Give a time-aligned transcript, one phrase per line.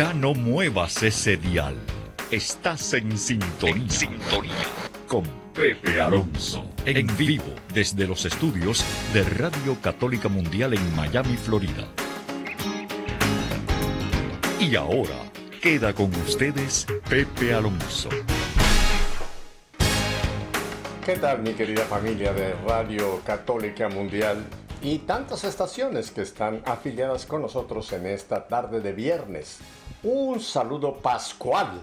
[0.00, 1.76] Ya no muevas ese dial.
[2.30, 3.90] Estás en sintonía.
[3.90, 4.54] sintonía.
[5.06, 6.64] Con Pepe Alonso.
[6.86, 8.82] En vivo desde los estudios
[9.12, 11.86] de Radio Católica Mundial en Miami, Florida.
[14.58, 15.18] Y ahora
[15.60, 18.08] queda con ustedes Pepe Alonso.
[21.04, 24.46] ¿Qué tal mi querida familia de Radio Católica Mundial
[24.80, 29.58] y tantas estaciones que están afiliadas con nosotros en esta tarde de viernes?
[30.02, 31.82] Un saludo pascual,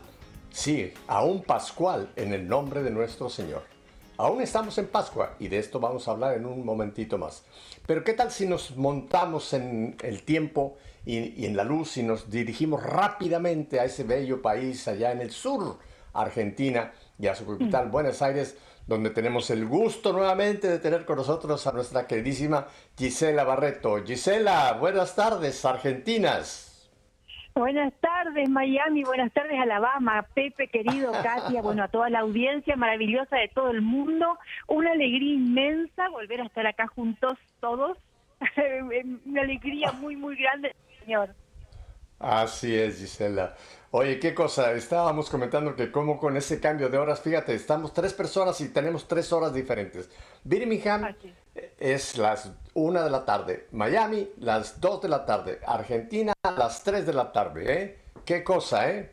[0.50, 3.62] sí, aún pascual en el nombre de nuestro Señor.
[4.18, 7.44] Aún estamos en Pascua y de esto vamos a hablar en un momentito más.
[7.86, 12.32] Pero ¿qué tal si nos montamos en el tiempo y, en la luz y nos
[12.32, 15.78] dirigimos rápidamente a ese bello país allá en el sur,
[16.14, 21.18] Argentina, y a su capital, Buenos Aires, donde tenemos el gusto nuevamente de tener con
[21.18, 22.66] nosotros a nuestra queridísima
[22.98, 24.04] Gisela Barreto.
[24.04, 26.67] Gisela, buenas tardes, argentinas.
[27.58, 29.04] Buenas tardes, Miami.
[29.04, 30.22] Buenas tardes, Alabama.
[30.36, 34.38] Pepe, querido, Katia, bueno, a toda la audiencia maravillosa de todo el mundo.
[34.68, 37.98] Una alegría inmensa volver a estar acá juntos todos.
[39.26, 41.34] Una alegría muy, muy grande, señor.
[42.20, 43.56] Así es, Gisela.
[43.90, 48.14] Oye, qué cosa, estábamos comentando que como con ese cambio de horas, fíjate, estamos tres
[48.14, 50.12] personas y tenemos tres horas diferentes.
[50.44, 51.16] Birmingham
[51.80, 57.06] es las una de la tarde, Miami las dos de la tarde, Argentina las tres
[57.06, 58.00] de la tarde, ¿eh?
[58.26, 59.12] Qué cosa, ¿eh?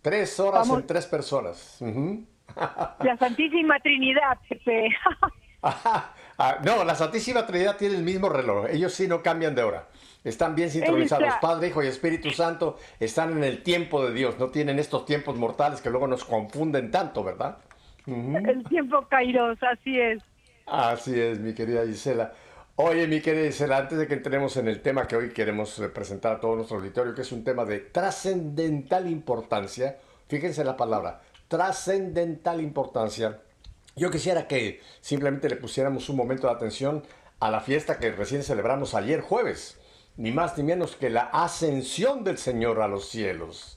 [0.00, 1.78] Tres horas en tres personas.
[2.54, 4.90] La Santísima Trinidad, Pepe.
[6.38, 9.86] Ah, no, la Santísima Trinidad tiene el mismo reloj, ellos sí no cambian de hora.
[10.24, 11.34] Están bien sincronizados.
[11.40, 14.38] Padre, Hijo y Espíritu Santo están en el tiempo de Dios.
[14.38, 17.58] No tienen estos tiempos mortales que luego nos confunden tanto, ¿verdad?
[18.06, 20.22] El tiempo Kairos, así es.
[20.72, 22.32] Así es, mi querida Gisela.
[22.76, 26.36] Oye, mi querida Gisela, antes de que entremos en el tema que hoy queremos presentar
[26.36, 32.62] a todo nuestro auditorio, que es un tema de trascendental importancia, fíjense la palabra, trascendental
[32.62, 33.38] importancia,
[33.96, 37.02] yo quisiera que simplemente le pusiéramos un momento de atención
[37.38, 39.78] a la fiesta que recién celebramos ayer jueves
[40.16, 43.76] ni más ni menos que la ascensión del Señor a los cielos.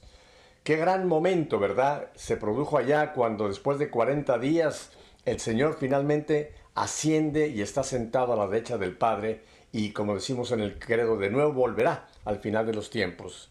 [0.64, 2.08] Qué gran momento, ¿verdad?
[2.14, 4.92] Se produjo allá cuando después de 40 días
[5.26, 9.42] el Señor finalmente asciende y está sentado a la derecha del Padre
[9.72, 13.50] y como decimos en el credo, de nuevo volverá al final de los tiempos.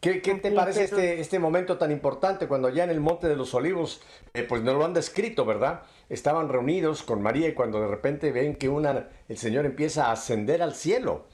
[0.00, 3.54] ¿Qué, te parece este, este momento tan importante cuando ya en el Monte de los
[3.54, 4.02] Olivos,
[4.34, 5.84] eh, pues nos lo han descrito, ¿verdad?
[6.10, 10.12] Estaban reunidos con María y cuando de repente ven que una, el Señor empieza a
[10.12, 11.24] ascender al cielo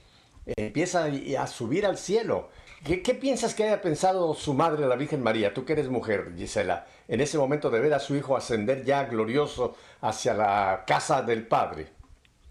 [0.57, 1.07] empieza
[1.39, 2.49] a subir al cielo.
[2.85, 5.53] ¿Qué, piensas que haya pensado su madre, la Virgen María?
[5.53, 9.04] Tú que eres mujer, Gisela, en ese momento de ver a su hijo ascender ya
[9.04, 11.88] glorioso hacia la casa del Padre.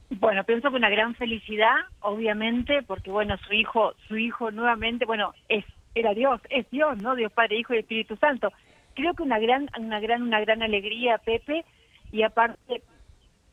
[0.09, 5.33] Bueno, pienso que una gran felicidad, obviamente, porque bueno, su hijo, su hijo nuevamente, bueno,
[5.47, 5.63] es
[5.95, 7.15] era Dios, es Dios, ¿no?
[7.15, 8.51] Dios Padre, Hijo y Espíritu Santo.
[8.95, 11.63] Creo que una gran, una gran, una gran alegría, Pepe,
[12.11, 12.83] y aparte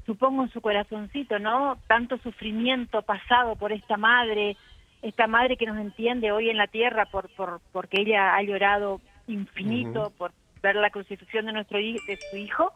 [0.07, 1.79] supongo en su corazoncito, ¿no?
[1.87, 4.57] Tanto sufrimiento pasado por esta madre,
[5.03, 9.01] esta madre que nos entiende hoy en la tierra por, por porque ella ha llorado
[9.29, 10.33] infinito por
[10.67, 12.73] ver la crucifixión de nuestro de su hijo,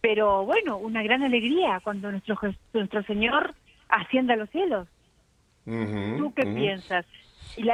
[0.00, 2.38] pero bueno, una gran alegría cuando nuestro
[2.72, 3.54] nuestro Señor
[3.88, 4.88] asciende a los cielos.
[5.64, 7.06] ¿Tú qué piensas?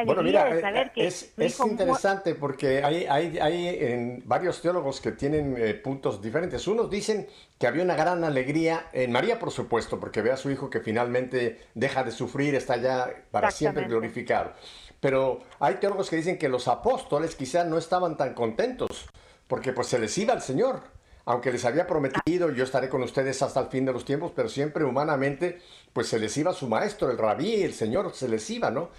[0.04, 5.56] bueno, mira, eh, es, es interesante porque hay, hay, hay en varios teólogos que tienen
[5.56, 6.66] eh, puntos diferentes.
[6.68, 7.26] Unos dicen
[7.58, 10.80] que había una gran alegría en María, por supuesto, porque ve a su hijo que
[10.80, 14.52] finalmente deja de sufrir, está ya para siempre glorificado.
[15.00, 19.08] Pero hay teólogos que dicen que los apóstoles quizás no estaban tan contentos,
[19.50, 20.80] porque pues se les iba al Señor.
[21.26, 24.48] Aunque les había prometido, yo estaré con ustedes hasta el fin de los tiempos, pero
[24.48, 25.60] siempre humanamente,
[25.92, 28.90] pues se les iba su maestro, el rabí, el Señor, se les iba, ¿no?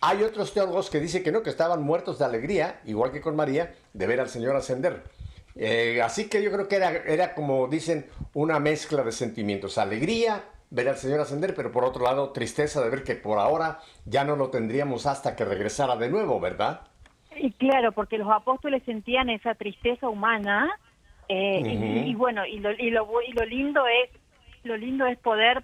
[0.00, 3.36] Hay otros teólogos que dicen que no, que estaban muertos de alegría, igual que con
[3.36, 5.04] María, de ver al Señor ascender.
[5.54, 9.76] Eh, así que yo creo que era, era, como dicen, una mezcla de sentimientos.
[9.76, 13.80] Alegría, ver al Señor ascender, pero por otro lado, tristeza de ver que por ahora
[14.06, 16.80] ya no lo tendríamos hasta que regresara de nuevo, ¿verdad?
[17.40, 20.70] Y claro, porque los apóstoles sentían esa tristeza humana,
[21.28, 24.10] eh, y, bueno, y lo, y, lo, y lo lindo es
[24.64, 25.62] lo lindo es poder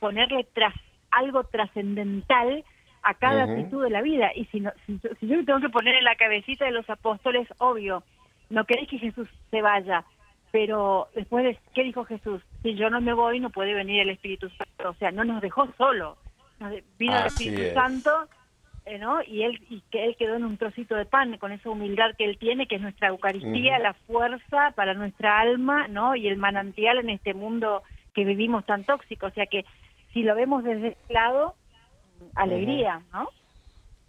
[0.00, 0.74] ponerle tras
[1.10, 2.64] algo trascendental
[3.02, 4.30] a cada actitud de la vida.
[4.34, 7.48] Y si, no, si, yo me tengo que poner en la cabecita de los apóstoles,
[7.58, 8.02] obvio,
[8.50, 10.04] no queréis que Jesús se vaya,
[10.50, 12.42] pero después de, ¿qué dijo Jesús?
[12.62, 14.90] Si yo no me voy, no puede venir el Espíritu Santo.
[14.90, 16.16] O sea, no nos dejó solo.
[16.98, 18.28] vino el Espíritu Santo,
[18.96, 19.20] ¿no?
[19.22, 22.24] Y él, y que él quedó en un trocito de pan, con esa humildad que
[22.24, 26.16] él tiene, que es nuestra Eucaristía, la fuerza para nuestra alma, ¿no?
[26.16, 27.82] Y el manantial en este mundo
[28.14, 29.26] que vivimos tan tóxico.
[29.26, 29.64] O sea que
[30.12, 31.54] si lo vemos desde ese lado,
[32.34, 33.28] alegría, ¿no?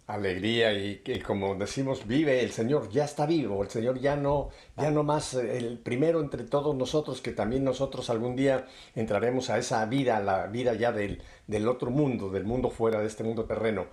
[0.06, 4.48] Alegría y, que como decimos, vive, el Señor ya está vivo, el Señor ya no,
[4.76, 8.66] ya no más eh, el primero entre todos nosotros, que también nosotros algún día
[8.96, 13.06] entraremos a esa vida, la vida ya del, del otro mundo, del mundo fuera de
[13.06, 13.86] este mundo terreno.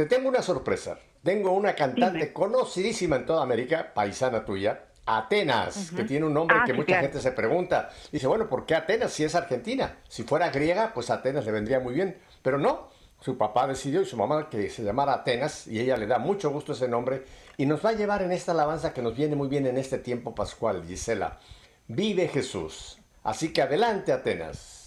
[0.00, 6.04] Te tengo una sorpresa, tengo una cantante conocidísima en toda América, paisana tuya, Atenas, que
[6.04, 7.02] tiene un nombre Ah, que sí, mucha claro.
[7.02, 7.90] gente se pregunta.
[8.10, 9.98] Dice, bueno, ¿por qué Atenas si es argentina?
[10.08, 12.16] Si fuera griega, pues Atenas le vendría muy bien.
[12.40, 12.88] Pero no,
[13.20, 16.48] su papá decidió y su mamá que se llamara Atenas y ella le da mucho
[16.48, 17.26] gusto ese nombre
[17.58, 19.98] y nos va a llevar en esta alabanza que nos viene muy bien en este
[19.98, 21.38] tiempo pascual, Gisela.
[21.88, 22.96] Vive Jesús.
[23.22, 24.79] Así que adelante, Atenas.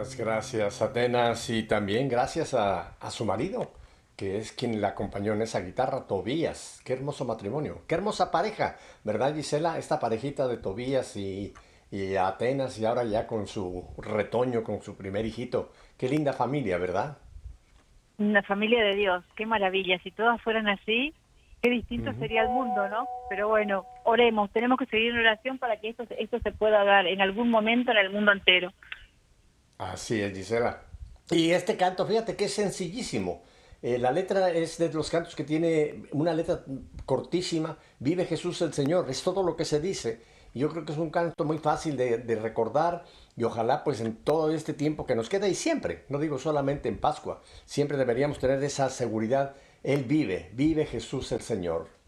[0.00, 3.70] Muchas gracias, Atenas, y también gracias a, a su marido,
[4.16, 6.80] que es quien la acompañó en esa guitarra, Tobías.
[6.86, 9.76] Qué hermoso matrimonio, qué hermosa pareja, ¿verdad Gisela?
[9.76, 11.52] Esta parejita de Tobías y,
[11.90, 15.70] y Atenas y ahora ya con su retoño, con su primer hijito.
[15.98, 17.18] Qué linda familia, ¿verdad?
[18.16, 19.98] Una familia de Dios, qué maravilla.
[20.02, 21.12] Si todas fueran así,
[21.60, 23.06] qué distinto sería el mundo, ¿no?
[23.28, 27.06] Pero bueno, oremos, tenemos que seguir en oración para que esto, esto se pueda dar
[27.06, 28.72] en algún momento en el mundo entero.
[29.80, 30.82] Así es, Gisela.
[31.30, 33.42] Y este canto, fíjate que es sencillísimo.
[33.80, 36.64] Eh, la letra es de los cantos que tiene una letra
[37.06, 37.78] cortísima.
[37.98, 40.20] Vive Jesús el Señor, es todo lo que se dice.
[40.52, 43.06] Yo creo que es un canto muy fácil de, de recordar
[43.38, 46.90] y ojalá pues en todo este tiempo que nos queda y siempre, no digo solamente
[46.90, 49.54] en Pascua, siempre deberíamos tener esa seguridad.
[49.82, 51.99] Él vive, vive Jesús el Señor.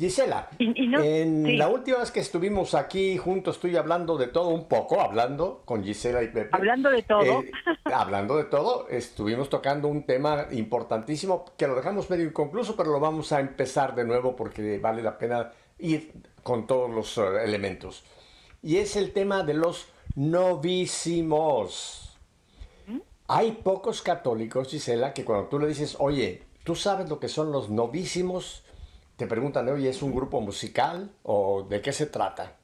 [0.00, 1.56] Gisela, Y- y no- en sí.
[1.58, 5.84] la última vez que estuvimos aquí juntos, estoy hablando de todo un poco, hablando con
[5.84, 6.48] Gisela y Pepe.
[6.52, 7.22] Hablando de todo.
[7.42, 7.50] Eh,
[7.92, 12.98] hablando de todo, estuvimos tocando un tema importantísimo que lo dejamos medio inconcluso, pero lo
[12.98, 18.02] vamos a empezar de nuevo porque vale la pena ir con todos los eh, elementos.
[18.62, 22.06] Y es el tema de los novísimos.
[23.28, 27.52] Hay pocos católicos, Gisela, que cuando tú le dices, oye, ¿tú sabes lo que son
[27.52, 28.64] los novísimos?
[29.20, 32.54] Te preguntan, oye, ¿es un grupo musical o de qué se trata?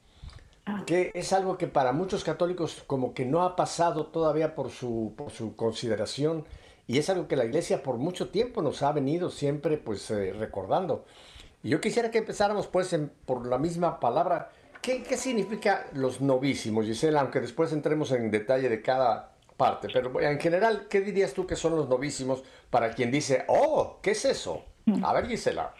[0.87, 5.13] que es algo que para muchos católicos como que no ha pasado todavía por su,
[5.15, 6.47] por su consideración
[6.87, 10.33] y es algo que la iglesia por mucho tiempo nos ha venido siempre pues eh,
[10.33, 11.05] recordando.
[11.63, 14.51] Y yo quisiera que empezáramos pues en- por la misma palabra.
[14.81, 17.21] ¿Qué, ¿Qué significa los novísimos, Gisela?
[17.21, 21.55] Aunque después entremos en detalle de cada parte, pero en general, ¿qué dirías tú que
[21.57, 24.65] son los novísimos para quien dice, oh, ¿qué es eso?
[25.03, 25.75] A ver, Gisela.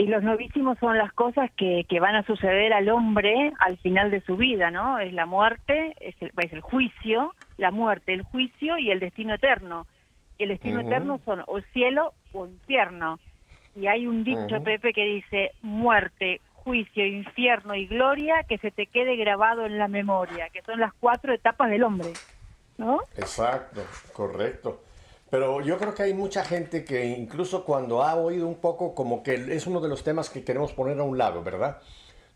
[0.00, 4.10] Y los novísimos son las cosas que, que van a suceder al hombre al final
[4.10, 4.98] de su vida, ¿no?
[4.98, 9.34] Es la muerte, es el, es el juicio, la muerte, el juicio y el destino
[9.34, 9.86] eterno.
[10.38, 13.18] Y el destino eterno son o cielo o infierno.
[13.76, 14.62] Y hay un dicho.
[14.64, 19.88] Pepe, que dice muerte, juicio, infierno y gloria que se te quede grabado en la
[19.88, 22.14] memoria, que son las cuatro etapas del hombre,
[22.78, 23.00] ¿no?
[23.18, 23.82] Exacto,
[24.14, 24.80] correcto.
[25.30, 29.22] Pero yo creo que hay mucha gente que incluso cuando ha oído un poco como
[29.22, 31.78] que es uno de los temas que queremos poner a un lado, ¿verdad?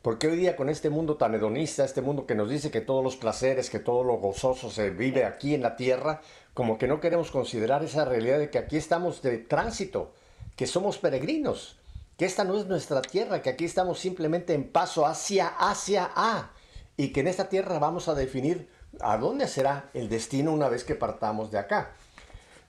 [0.00, 3.02] Porque hoy día con este mundo tan hedonista, este mundo que nos dice que todos
[3.02, 6.20] los placeres, que todo lo gozoso se vive aquí en la tierra,
[6.52, 10.12] como que no queremos considerar esa realidad de que aquí estamos de tránsito,
[10.54, 11.78] que somos peregrinos,
[12.16, 16.52] que esta no es nuestra tierra, que aquí estamos simplemente en paso hacia, hacia A,
[16.96, 18.68] y que en esta tierra vamos a definir
[19.00, 21.96] a dónde será el destino una vez que partamos de acá.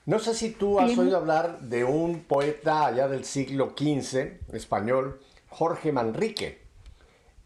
[0.06, 5.20] No sé si tú has oído hablar de un poeta allá del siglo XV, español,
[5.50, 6.62] Jorge Manrique.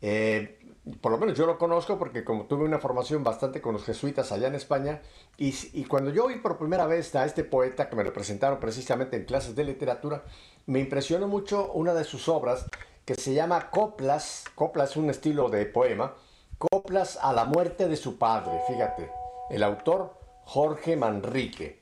[0.01, 0.59] Eh,
[0.99, 4.33] por lo menos yo lo conozco porque como tuve una formación bastante con los jesuitas
[4.33, 5.01] allá en España,
[5.37, 8.59] y, y cuando yo oí por primera vez a este poeta que me lo presentaron
[8.59, 10.23] precisamente en clases de literatura,
[10.65, 12.65] me impresionó mucho una de sus obras
[13.05, 16.13] que se llama Coplas, Coplas es un estilo de poema,
[16.57, 19.09] Coplas a la muerte de su padre, fíjate,
[19.49, 20.13] el autor
[20.43, 21.78] Jorge Manrique.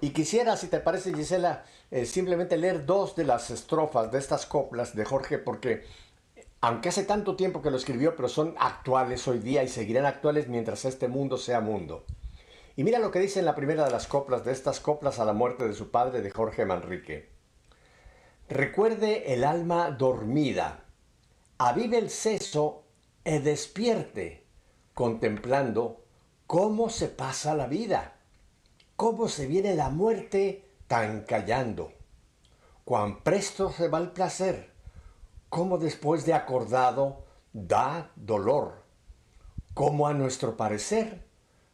[0.00, 4.44] Y quisiera, si te parece, Gisela, eh, simplemente leer dos de las estrofas de estas
[4.44, 5.84] coplas de Jorge, porque
[6.60, 10.48] aunque hace tanto tiempo que lo escribió, pero son actuales hoy día y seguirán actuales
[10.48, 12.04] mientras este mundo sea mundo.
[12.76, 15.24] Y mira lo que dice en la primera de las coplas de estas coplas a
[15.24, 17.30] la muerte de su padre de Jorge Manrique.
[18.48, 20.84] Recuerde el alma dormida,
[21.58, 22.84] avive el seso
[23.24, 24.44] e despierte,
[24.92, 26.04] contemplando
[26.46, 28.15] cómo se pasa la vida,
[28.96, 31.92] cómo se viene la muerte tan callando,
[32.84, 34.70] cuán presto se va el placer,
[35.48, 38.82] cómo después de acordado da dolor,
[39.74, 41.26] cómo a nuestro parecer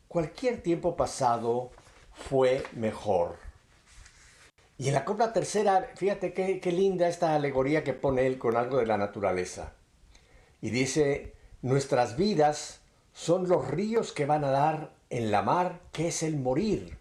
[0.09, 1.71] cualquier tiempo pasado
[2.13, 3.37] fue mejor.
[4.77, 8.57] Y en la copla tercera, fíjate qué, qué linda esta alegoría que pone él con
[8.57, 9.73] algo de la naturaleza.
[10.61, 12.81] Y dice, nuestras vidas
[13.15, 16.99] son los ríos que van a dar en la mar, que es el morir.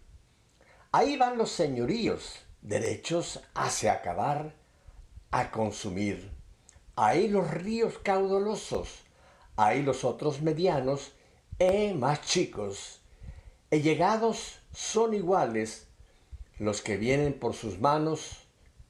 [0.94, 4.52] Ahí van los señoríos, derechos hacia acabar,
[5.30, 6.30] a consumir.
[6.96, 9.02] Ahí los ríos caudalosos,
[9.56, 11.12] ahí los otros medianos,
[11.58, 13.00] e más chicos.
[13.70, 15.88] E llegados son iguales
[16.58, 18.46] los que vienen por sus manos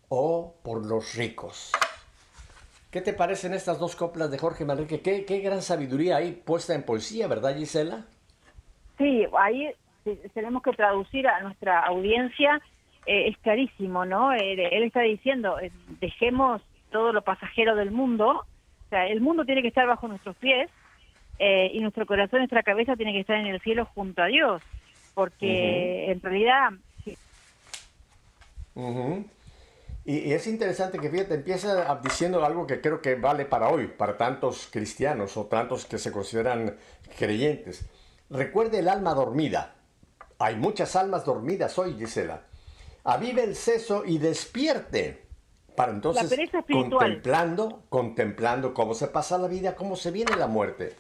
[0.09, 1.71] o por los ricos.
[2.91, 5.03] ¿Qué te parecen estas dos coplas de Jorge Manrique?
[5.03, 8.07] Qué, qué gran sabiduría hay puesta en poesía, ¿verdad, Gisela?
[8.99, 9.73] Sí, ahí
[10.35, 12.61] tenemos que traducir a nuestra audiencia,
[13.07, 14.33] eh, es clarísimo, ¿no?
[14.33, 19.45] Él, él está diciendo, eh, dejemos todo lo pasajero del mundo, o sea, el mundo
[19.45, 20.71] tiene que estar bajo nuestros pies
[21.39, 24.63] eh, y nuestro corazón, nuestra cabeza tiene que estar en el cielo junto a Dios,
[25.15, 26.71] porque en realidad,
[30.05, 33.87] y, y es interesante que fíjate, empieza diciendo algo que creo que vale para hoy,
[33.87, 36.77] para tantos cristianos o tantos que se consideran
[37.19, 37.89] creyentes.
[38.31, 39.75] Recuerde el alma dormida.
[40.43, 42.43] Hay muchas almas dormidas hoy, Gisela.
[43.05, 45.23] Avive el seso y despierte.
[45.77, 46.37] Para entonces,
[46.69, 50.97] contemplando, contemplando cómo se pasa la vida, cómo se viene la muerte.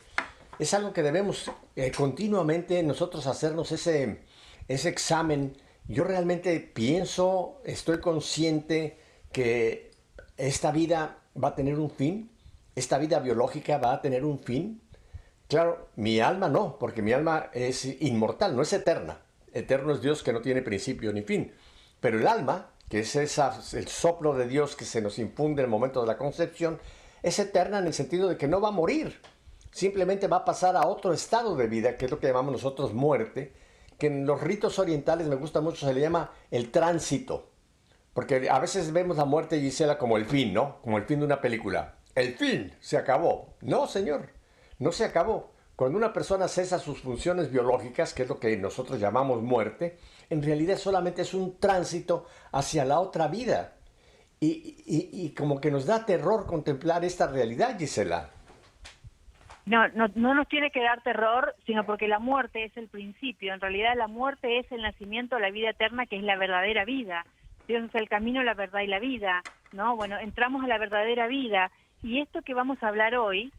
[0.60, 4.22] Es algo que debemos eh, continuamente nosotros hacernos ese,
[4.68, 5.56] ese examen.
[5.88, 8.96] Yo realmente pienso, estoy consciente
[9.32, 9.90] que
[10.36, 12.30] esta vida va a tener un fin,
[12.76, 14.80] esta vida biológica va a tener un fin.
[15.48, 19.21] Claro, mi alma no, porque mi alma es inmortal, no es eterna.
[19.52, 21.52] Eterno es Dios que no tiene principio ni fin.
[22.00, 25.66] Pero el alma, que es esa, el soplo de Dios que se nos infunde en
[25.66, 26.80] el momento de la concepción,
[27.22, 29.20] es eterna en el sentido de que no va a morir.
[29.70, 32.92] Simplemente va a pasar a otro estado de vida, que es lo que llamamos nosotros
[32.92, 33.54] muerte,
[33.98, 37.50] que en los ritos orientales me gusta mucho, se le llama el tránsito.
[38.12, 40.82] Porque a veces vemos la muerte, Gisela, como el fin, ¿no?
[40.82, 41.96] Como el fin de una película.
[42.14, 43.54] El fin, se acabó.
[43.62, 44.28] No, señor,
[44.78, 45.51] no se acabó.
[45.76, 49.98] Cuando una persona cesa sus funciones biológicas, que es lo que nosotros llamamos muerte,
[50.30, 53.74] en realidad solamente es un tránsito hacia la otra vida.
[54.38, 58.30] Y, y- y como que nos da terror contemplar esta realidad, Gisela.
[59.64, 63.54] No, no, no nos tiene que dar terror, sino porque la muerte es el principio.
[63.54, 66.84] En realidad la muerte es el nacimiento de la vida eterna, que es la verdadera
[66.84, 67.24] vida.
[67.68, 69.40] Dios es el camino, la verdad y la vida,
[69.72, 69.94] ¿no?
[69.94, 71.70] Bueno, entramos a la verdadera vida.
[72.02, 73.52] Y esto que vamos a hablar hoy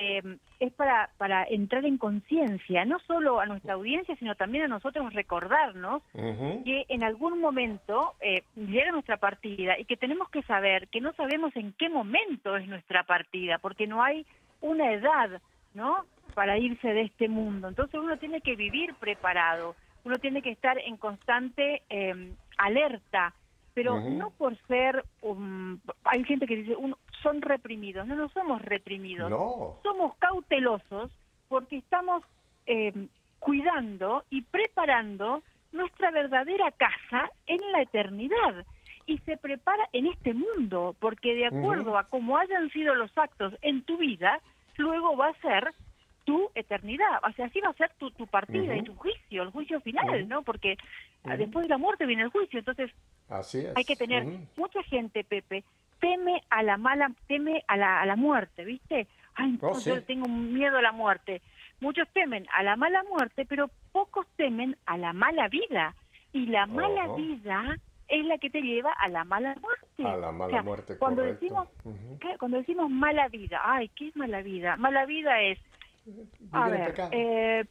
[0.00, 0.22] eh,
[0.60, 5.12] es para, para entrar en conciencia, no solo a nuestra audiencia, sino también a nosotros
[5.12, 11.02] recordarnos que en algún momento eh, llega nuestra partida y que tenemos que saber que
[11.02, 14.24] no sabemos en qué momento es nuestra partida, porque no hay
[14.62, 15.42] una edad,
[15.74, 16.06] ¿no?
[16.34, 17.68] Para irse de este mundo.
[17.68, 23.34] Entonces uno tiene que vivir preparado, uno tiene que estar en constante eh, alerta,
[23.74, 28.60] pero no por ser, um, hay gente que dice, uno, son reprimidos, no, no somos
[28.62, 29.78] reprimidos No.
[29.82, 31.10] somos cautelosos
[31.48, 32.22] porque estamos
[32.66, 32.92] eh,
[33.38, 38.66] cuidando y preparando nuestra verdadera casa en la eternidad.
[39.06, 43.54] Y se prepara en este mundo, porque de acuerdo a cómo hayan sido los actos
[43.62, 44.40] en tu vida,
[44.76, 45.74] luego va a ser
[46.24, 47.20] tu eternidad.
[47.28, 50.28] O sea, así va a ser tu, tu partida y tu juicio, el juicio final.
[50.28, 50.42] ¿no?
[50.42, 50.76] Porque
[51.24, 52.58] ah, después de la muerte viene el juicio.
[52.58, 52.90] Entonces,
[53.28, 53.76] Así es.
[53.76, 54.24] hay que tener
[54.56, 55.64] mucha gente, Pepe,
[56.00, 59.06] teme a la mala, teme a la, a la muerte, ¿viste?
[59.34, 59.90] Ay, Oh, sí.
[59.90, 61.40] yo tengo miedo a la muerte.
[61.80, 65.94] Muchos temen a la mala muerte, pero pocos temen a la mala vida.
[66.32, 67.76] Y la mala vida
[68.08, 70.04] es la que te lleva a la mala muerte.
[70.04, 71.40] A la mala O sea, muerte, cuando correcto.
[71.40, 71.68] decimos
[72.38, 74.76] cuando decimos mala vida, ay, ¿qué es mala vida?
[74.76, 75.58] Mala vida es
[76.52, 77.64] a ver, eh,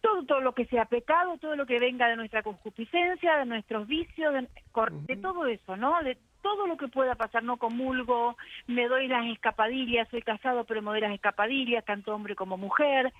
[0.00, 3.86] todo, todo lo que sea pecado, todo lo que venga de nuestra concupiscencia, de nuestros
[3.86, 6.02] vicios, de todo eso, ¿no?
[6.02, 10.82] De todo lo que pueda pasar, no comulgo, me doy las escapadillas, soy casado pero
[10.82, 13.12] me doy las escapadillas, tanto hombre como mujer,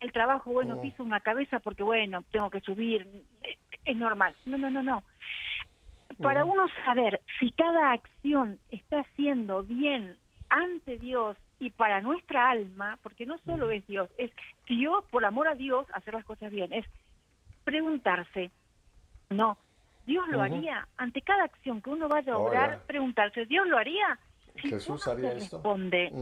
[0.00, 0.82] el trabajo, bueno, Oh.
[0.82, 3.06] piso una cabeza porque, bueno, tengo que subir,
[3.42, 4.34] eh, es normal.
[4.46, 5.02] No, no, no, no.
[6.20, 10.16] Para uno saber si cada acción está haciendo bien
[10.50, 14.32] ante Dios y para nuestra alma, porque no solo es Dios, es
[14.66, 16.84] Dios, por amor a Dios, hacer las cosas bien, es
[17.62, 18.50] preguntarse,
[19.30, 19.56] no,
[20.04, 22.82] Dios lo haría, ante cada acción que uno vaya a obrar, Hola.
[22.88, 24.18] preguntarse, ¿Dios lo haría?
[24.60, 25.56] Si Jesús uno haría se esto.
[25.58, 26.12] responde.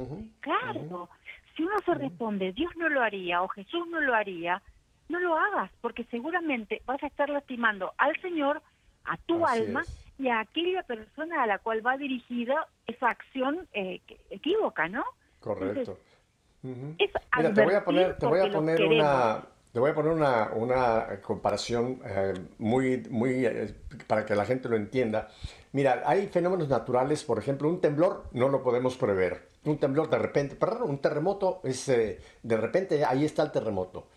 [0.40, 1.09] Claro,
[1.57, 4.61] si uno se responde, Dios no lo haría o Jesús no lo haría,
[5.09, 8.61] no lo hagas, porque seguramente vas a estar lastimando al Señor,
[9.07, 10.07] a tu Así alma es.
[10.18, 15.03] y a aquella persona a la cual va dirigida esa acción eh, equívoca, ¿no?
[15.40, 15.98] Correcto.
[16.62, 20.12] Es Mira, te voy a poner, te voy a poner una, te voy a poner
[20.12, 23.74] una, una comparación eh, muy, muy eh,
[24.07, 25.29] para que la gente lo entienda.
[25.72, 29.48] Mira, hay fenómenos naturales, por ejemplo, un temblor no lo podemos prever.
[29.64, 34.09] Un temblor de repente, perdón, un terremoto es eh, de repente ahí está el terremoto.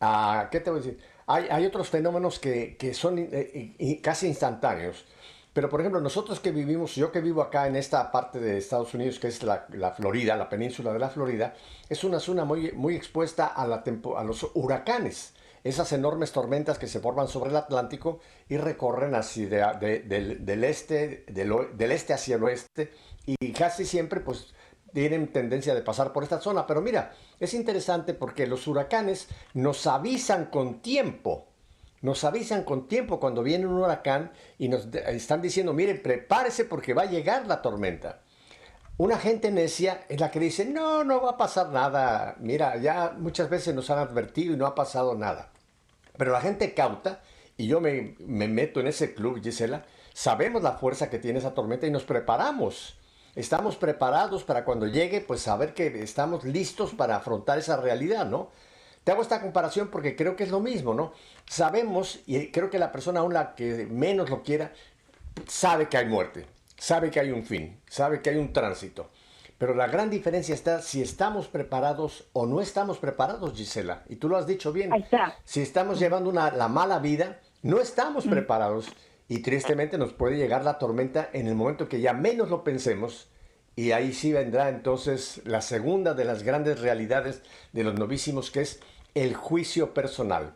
[0.00, 1.00] Ah, ¿Qué te voy a decir?
[1.26, 5.06] Hay, hay otros fenómenos que, que son eh, casi instantáneos.
[5.52, 8.94] Pero, por ejemplo, nosotros que vivimos, yo que vivo acá en esta parte de Estados
[8.94, 11.54] Unidos, que es la, Florida, la península de la Florida,
[11.90, 13.82] es una zona muy, muy expuesta a, la
[14.16, 15.34] a los huracanes.
[15.62, 20.64] Esas enormes tormentas que se forman sobre el Atlántico y recorren así de- de- del,
[20.64, 22.90] este, del este hacia el oeste
[23.26, 24.54] y casi siempre pues
[24.92, 26.66] tienen tendencia de pasar por esta zona.
[26.66, 31.51] Pero mira, es interesante porque los huracanes nos avisan con tiempo.
[32.02, 36.94] Nos avisan con tiempo cuando viene un huracán y nos están diciendo, miren, prepárese porque
[36.94, 38.22] va a llegar la tormenta.
[38.98, 42.36] Una gente necia es la que dice, no, no va a pasar nada.
[42.40, 45.52] Mira, ya muchas veces nos han advertido y no ha pasado nada.
[46.18, 47.22] Pero la gente cauta,
[47.56, 51.54] y yo me, me meto en ese club, Gisela, sabemos la fuerza que tiene esa
[51.54, 52.98] tormenta y nos preparamos.
[53.34, 58.50] Estamos preparados para cuando llegue, pues saber que estamos listos para afrontar esa realidad, ¿no?
[59.04, 61.12] Te hago esta comparación porque creo que es lo mismo, ¿no?
[61.46, 64.72] Sabemos, y creo que la persona aún la que menos lo quiera,
[65.48, 69.10] sabe que hay muerte, sabe que hay un fin, sabe que hay un tránsito.
[69.58, 74.02] Pero la gran diferencia está si estamos preparados o no estamos preparados, Gisela.
[74.08, 74.92] Y tú lo has dicho bien.
[74.92, 75.36] Ahí está.
[75.44, 78.88] Si estamos llevando una, la mala vida, no estamos preparados
[79.28, 83.28] y tristemente nos puede llegar la tormenta en el momento que ya menos lo pensemos.
[83.74, 88.60] Y ahí sí vendrá entonces la segunda de las grandes realidades de los novísimos, que
[88.60, 88.80] es
[89.14, 90.54] el juicio personal.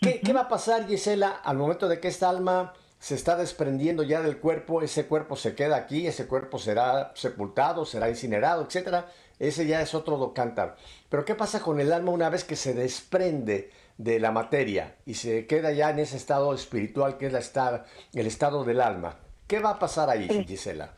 [0.00, 4.02] ¿Qué, ¿qué va a pasar, Gisela, al momento de que esta alma se está desprendiendo
[4.02, 9.10] ya del cuerpo, ese cuerpo se queda aquí, ese cuerpo será sepultado, será incinerado, etcétera.
[9.38, 10.76] Ese ya es otro cantar.
[11.08, 15.14] Pero ¿qué pasa con el alma una vez que se desprende de la materia y
[15.14, 19.18] se queda ya en ese estado espiritual que es la estar, el estado del alma?
[19.46, 20.44] ¿Qué va a pasar ahí.
[20.46, 20.94] Gisela?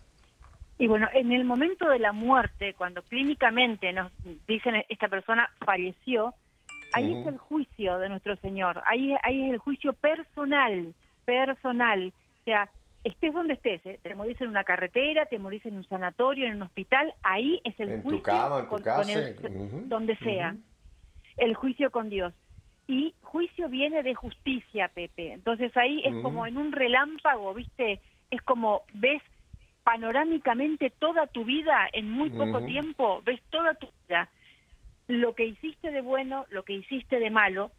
[0.79, 4.13] Y bueno, en el momento de la muerte, cuando clínicamente nos
[4.47, 6.35] dicen esta persona falleció,
[6.93, 12.13] ahí es el juicio de nuestro Señor, ahí, ahí es el juicio personal, personal.
[12.41, 12.71] O sea,
[13.05, 13.99] estés donde estés, ¿eh?
[14.03, 17.79] te morís en una carretera, te morís en un sanatorio, en un hospital, ahí es
[17.81, 20.55] el En tu juicio cama, en tu con- casa, con el- donde sea,
[21.39, 22.33] el juicio con Dios.
[22.87, 25.33] Y juicio viene de justicia, Pepe.
[25.33, 28.01] Entonces ahí es como en un relámpago, ¿viste?
[28.31, 29.23] Es como ves
[29.89, 34.29] panorámicamente toda tu vida en muy poco tiempo, ves toda tu vida,
[35.07, 37.71] lo que hiciste de bueno, lo que hiciste de malo,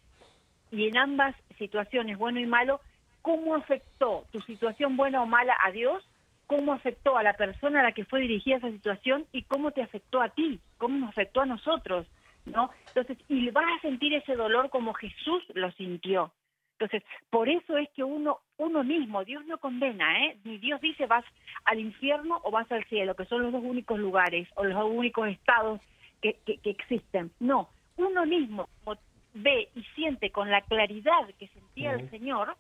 [0.72, 2.82] y en ambas situaciones, bueno y malo,
[3.22, 6.04] cómo afectó tu situación buena o mala a Dios,
[6.48, 9.84] cómo afectó a la persona a la que fue dirigida esa situación y cómo te
[9.84, 12.08] afectó a ti, cómo nos afectó a nosotros,
[12.46, 12.72] ¿no?
[12.88, 16.34] Entonces, y vas a sentir ese dolor como Jesús lo sintió.
[16.80, 20.38] Entonces, por eso es que uno, uno mismo, Dios no condena, ¿eh?
[20.44, 21.26] Ni Dios dice vas
[21.66, 24.92] al infierno o vas al cielo, que son los dos únicos lugares o los dos
[24.94, 25.82] únicos estados
[26.22, 27.32] que, que, que existen.
[27.40, 29.00] No, uno mismo como
[29.34, 32.10] ve y siente con la claridad que sentía el.
[32.12, 32.56] Señor,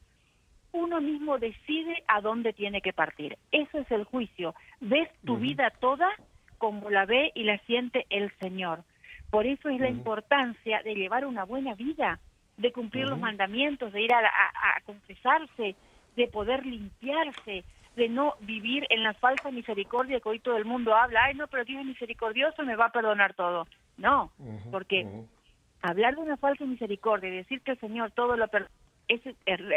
[0.71, 3.37] uno mismo decide a dónde tiene que partir.
[3.51, 4.53] Eso es el juicio.
[4.79, 6.09] Ves tu vida toda
[6.57, 8.83] como la ve y la siente el Señor.
[9.31, 12.19] Por eso es la importancia de llevar una buena vida,
[12.57, 15.75] de cumplir los mandamientos, de ir a, la- a- a confesarse,
[16.19, 17.63] de poder limpiarse,
[17.95, 21.23] de no vivir en la falsa misericordia que hoy todo el mundo habla.
[21.23, 23.67] Ay, no, pero Dios es misericordioso, me va a perdonar todo.
[23.95, 24.29] No,
[24.69, 25.07] porque
[25.81, 28.71] hablar de una falsa misericordia y decir que el Señor todo lo perdona
[29.07, 29.21] es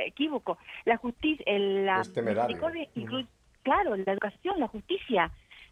[0.07, 0.59] equívoco.
[0.85, 3.27] La justicia, la Es misericordia incluye,
[3.63, 5.31] claro, la educación, la justicia.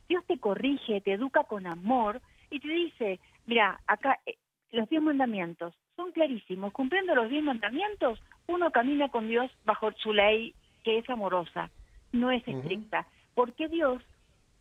[0.08, 4.36] Dios te corrige, te educa con amor y te dice, mira, acá eh,
[4.70, 6.72] los diez mandamientos son clarísimos.
[6.72, 11.70] Cumpliendo los diez mandamientos, uno camina con Dios bajo su ley que es amorosa,
[12.12, 13.06] no es estricta.
[13.34, 14.02] Porque Dios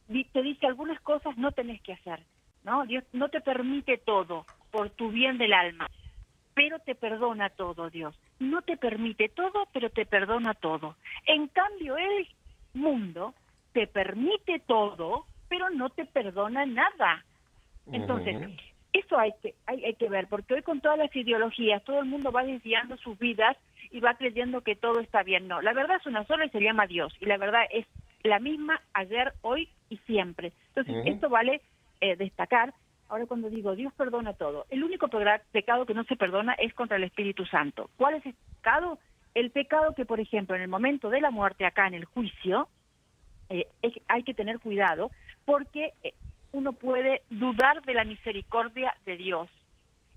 [0.07, 2.23] di- te dice algunas cosas no tenés que hacer,
[2.63, 2.85] ¿no?
[2.85, 5.87] Dios no te permite todo por tu bien del alma,
[6.53, 8.15] pero te perdona todo, Dios.
[8.39, 10.95] No te permite todo, pero te perdona todo.
[11.25, 12.27] En cambio, el
[12.73, 13.33] mundo
[13.73, 17.23] te permite todo, pero no te perdona nada.
[17.91, 18.35] Entonces.
[18.93, 22.05] Eso hay que, hay, hay que ver, porque hoy con todas las ideologías, todo el
[22.05, 23.55] mundo va desviando sus vidas
[23.91, 25.47] y va creyendo que todo está bien.
[25.47, 27.13] No, la verdad es una sola y se llama Dios.
[27.19, 27.85] Y la verdad es
[28.23, 30.51] la misma ayer, hoy y siempre.
[30.69, 31.61] Entonces, esto vale
[32.01, 32.73] eh, destacar.
[33.07, 35.09] Ahora cuando digo Dios perdona todo, el único
[35.51, 37.89] pecado que no se perdona es contra el Espíritu Santo.
[37.97, 38.99] ¿Cuál es el pecado?
[39.33, 42.67] El pecado que, por ejemplo, en el momento de la muerte acá en el juicio,
[43.49, 45.11] eh, es- hay que tener cuidado
[45.45, 46.13] porque eh,
[46.51, 49.49] uno puede dudar de la misericordia de Dios.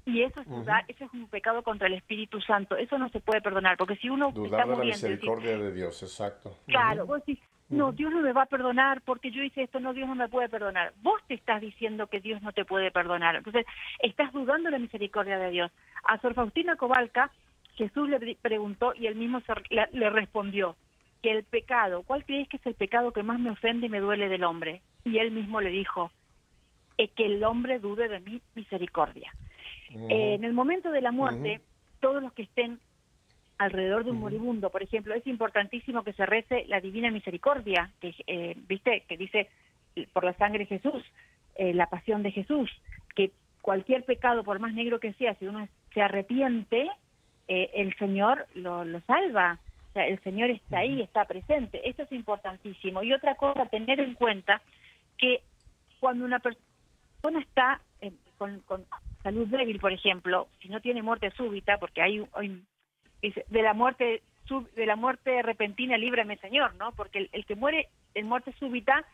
[0.04, 0.46] Y eso es
[0.88, 2.76] eso es un pecado contra el Espíritu Santo.
[2.76, 5.72] Eso no se puede perdonar, porque si uno está Dudar de la decir, misericordia de
[5.72, 6.58] Dios, exacto.
[6.66, 7.92] Claro, vos decís, no.
[7.92, 10.48] Dios no me va a perdonar porque yo hice esto, no, Dios no me puede
[10.48, 10.92] perdonar.
[11.02, 13.36] Vos te estás diciendo que Dios no te puede perdonar.
[13.36, 13.64] Entonces,
[14.00, 15.70] estás dudando de la misericordia de Dios.
[16.04, 17.30] A Sor Faustina Cobalca,
[17.76, 20.76] Jesús le pre- preguntó y él mismo se- le, le respondió
[21.22, 24.00] que el pecado, ¿cuál crees que es el pecado que más me ofende y me
[24.00, 24.82] duele del hombre?
[25.04, 26.10] Y él mismo le dijo,
[26.96, 29.32] "Es que el hombre dude de mi misericordia.
[29.90, 31.60] Eh, en el momento de la muerte,
[32.00, 32.80] todos los que estén
[33.58, 38.14] alrededor de un moribundo, por ejemplo, es importantísimo que se rece la divina misericordia, que
[38.26, 39.48] eh, viste que dice
[39.94, 41.04] eh, por la sangre de Jesús,
[41.54, 42.70] eh, la pasión de Jesús,
[43.14, 46.90] que cualquier pecado, por más negro que sea, si uno se arrepiente,
[47.48, 49.58] eh, el Señor lo, lo salva.
[49.90, 51.86] O sea, el Señor está ahí, está presente.
[51.88, 53.02] Esto es importantísimo.
[53.02, 54.62] Y otra cosa, tener en cuenta
[55.18, 55.42] que
[56.00, 56.64] cuando una persona
[57.30, 58.84] está eh, con, con
[59.22, 62.62] salud débil, por ejemplo, si no tiene muerte súbita, porque hay, hay
[63.48, 66.92] de la muerte sub- de la muerte repentina, líbrame, Señor, ¿no?
[66.92, 69.04] Porque el, el que muere en muerte súbita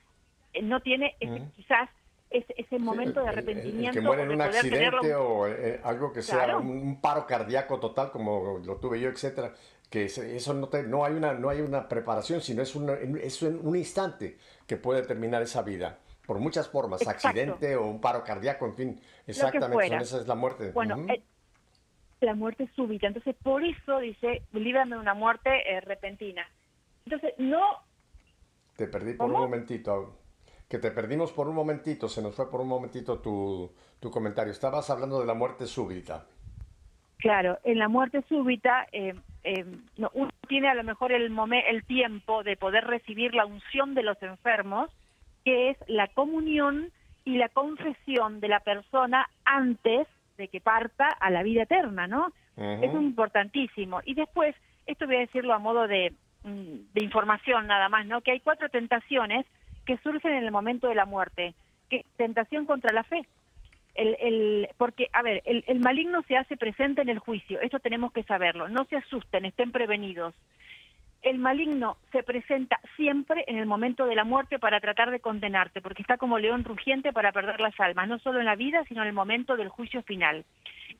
[0.54, 1.90] eh, no tiene ese- quizás
[2.30, 4.38] ese, ese momento Sí, de el- el- el- arrepentimiento El, que muere o en un
[4.38, 4.56] tenerlo
[4.98, 6.60] accidente o eh, algo que sea Claro.
[6.60, 9.52] un, un paro cardíaco total como lo tuve yo, etcétera,
[9.90, 13.42] que eso no, te- no hay una no hay una preparación, sino es, una- es
[13.42, 17.26] un instante que puede terminar esa vida por muchas formas, Exacto.
[17.28, 20.72] accidente o un paro cardíaco, en fin, exactamente, esa es la muerte.
[20.72, 21.22] Bueno, eh,
[22.20, 23.06] la muerte súbita.
[23.06, 26.46] Entonces, por eso dice, líbrame de una muerte eh, repentina.
[27.06, 27.62] Entonces, no,
[28.76, 30.18] Te perdí por un momentito.
[30.68, 34.52] Que te perdimos por un momentito, se nos fue por un momentito tu, tu comentario.
[34.52, 36.26] Estabas hablando de la muerte súbita.
[37.16, 39.14] claro, en la muerte súbita, eh,
[39.44, 39.64] eh,
[39.96, 43.94] no, uno tiene a lo mejor el, momen- el tiempo de poder recibir la unción
[43.94, 44.90] de los enfermos,
[45.48, 46.92] que es la comunión
[47.24, 50.06] y la confesión de la persona antes
[50.36, 52.32] de que parta a la vida eterna, ¿no?
[52.58, 54.02] Es importantísimo.
[54.04, 54.54] Y después,
[54.86, 58.20] esto voy a decirlo a modo de, mm, de información nada más, ¿no?
[58.20, 59.46] Que hay cuatro tentaciones
[59.86, 61.54] que surgen en el momento de la muerte.
[61.88, 63.26] Que tentación contra la fe.
[63.94, 67.78] El, el, porque, a ver, el, el maligno se hace presente en el juicio, esto
[67.78, 68.68] tenemos que saberlo.
[68.68, 70.34] No se asusten, estén prevenidos.
[71.22, 75.80] El maligno se presenta siempre en el momento de la muerte para tratar de condenarte,
[75.80, 79.02] porque está como león rugiente para perder las almas, no solo en la vida, sino
[79.02, 80.44] en el momento del juicio final.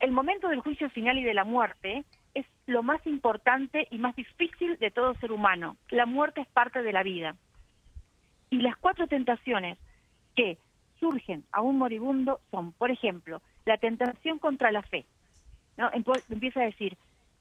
[0.01, 2.05] El momento del juicio final y de la muerte
[2.35, 5.77] es lo más importante y más difícil de todo ser humano.
[5.91, 7.37] La muerte es parte de la vida.
[8.51, 9.79] Y las cuatro tentaciones
[10.35, 10.59] que
[10.99, 15.07] surgen a un moribundo son, por ejemplo, la tentación contra la fe.
[15.77, 15.91] ¿no?
[15.93, 16.97] Empieza a decir,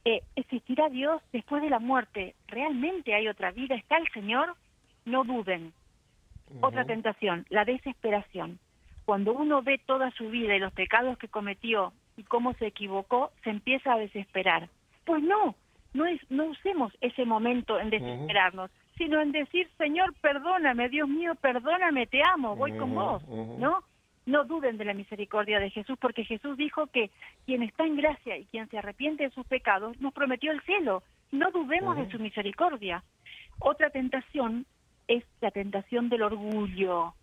[0.06, 2.36] eh, ¿existirá Dios después de la muerte?
[2.48, 3.76] ¿Realmente hay otra vida?
[3.76, 4.56] ¿Está el Señor?
[5.06, 5.74] No duden.
[6.62, 8.60] Otra tentación, la desesperación.
[9.06, 13.32] Cuando uno ve toda su vida y los pecados que cometió y cómo se equivocó,
[13.44, 14.70] se empieza a desesperar.
[15.06, 15.56] Pues no,
[15.94, 21.36] no, es, no usemos ese momento en desesperarnos, sino en decir, Señor, perdóname, Dios mío,
[21.36, 23.28] perdóname, te amo, voy con vos.
[23.28, 23.84] ¿no?
[24.28, 27.10] No duden de la misericordia de Jesús, porque Jesús dijo que
[27.46, 31.02] quien está en gracia y quien se arrepiente de sus pecados nos prometió el cielo.
[31.32, 33.04] No dudemos de su misericordia.
[33.60, 34.66] Otra tentación
[35.08, 37.14] es la tentación del orgullo,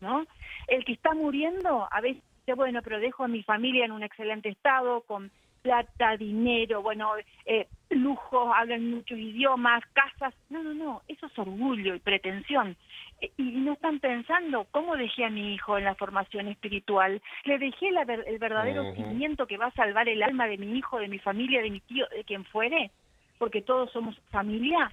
[0.00, 0.26] ¿no?
[0.66, 4.02] El que está muriendo a veces dice, bueno, pero dejo a mi familia en un
[4.02, 7.12] excelente estado, con plata, dinero, bueno,
[7.44, 10.34] eh, lujos, hablan muchos idiomas, casas.
[10.50, 12.76] No, no, no, eso es orgullo y pretensión.
[13.20, 17.22] Eh, Y no están pensando cómo dejé a mi hijo en la formación espiritual.
[17.44, 18.94] Le dejé la ver- el verdadero Ujú.
[18.94, 21.80] cimiento que va a salvar el alma de mi hijo, de mi familia, de mi
[21.80, 22.90] tío, de quien fuere,
[23.38, 24.92] porque todos somos familia.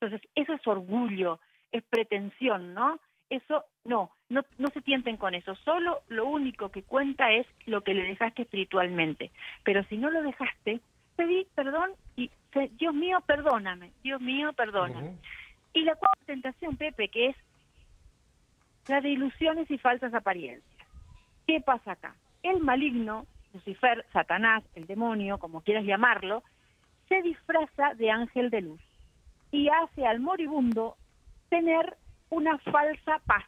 [0.00, 1.40] Entonces, eso es orgullo,
[1.72, 2.98] es pretensión, ¿no?
[3.30, 5.54] Eso, no, no, no se tienten con eso.
[5.64, 9.30] Solo lo único que cuenta es lo que le dejaste espiritualmente.
[9.64, 10.80] Pero si no lo dejaste,
[11.16, 12.30] pedí perdón y,
[12.78, 13.92] Dios mío, perdóname.
[14.02, 15.16] Dios mío, perdóname.
[15.72, 17.36] Y la cuarta tentación, Pepe, que es
[18.86, 20.88] la de ilusiones y falsas apariencias.
[21.46, 22.14] ¿Qué pasa acá?
[22.42, 26.42] El maligno, Lucifer, Satanás, el demonio, como quieras llamarlo,
[27.08, 28.80] se disfraza de ángel de luz
[29.50, 30.96] y hace al moribundo
[31.48, 31.96] tener
[32.30, 33.44] una falsa paz.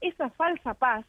[0.00, 1.04] Esa falsa paz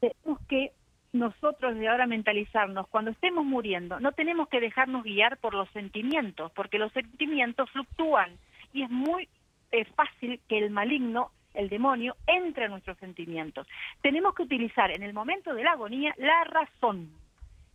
[0.00, 0.72] tenemos que
[1.18, 6.52] nosotros de ahora mentalizarnos, cuando estemos muriendo, no tenemos que dejarnos guiar por los sentimientos,
[6.52, 8.32] porque los sentimientos fluctúan
[8.72, 9.28] y es muy
[9.72, 13.66] eh, fácil que el maligno, el demonio, entre a nuestros sentimientos.
[14.02, 17.10] Tenemos que utilizar en el momento de la agonía la razón.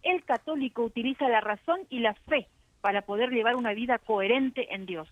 [0.02, 2.48] El católico utiliza la razón y la fe
[2.82, 5.08] para poder llevar una vida coherente en Dios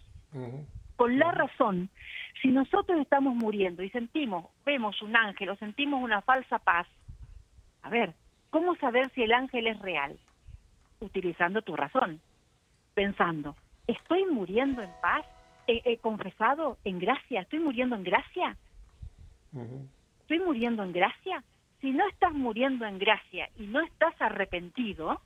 [1.01, 1.89] con la razón,
[2.43, 6.85] si nosotros estamos muriendo y sentimos, vemos un ángel o sentimos una falsa paz,
[7.81, 8.13] a ver,
[8.51, 10.19] ¿cómo saber si el ángel es real?
[10.99, 12.21] Utilizando tu razón,
[12.93, 13.55] pensando,
[13.87, 15.25] ¿estoy muriendo en paz?
[15.67, 17.41] ¿He, he confesado en gracia?
[17.41, 18.55] ¿Estoy muriendo en gracia?
[20.21, 21.43] ¿Estoy muriendo en gracia?
[21.81, 25.19] Si no estás muriendo en gracia y no estás arrepentido,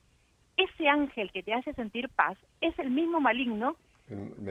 [0.55, 3.75] ese ángel que te hace sentir paz es el mismo maligno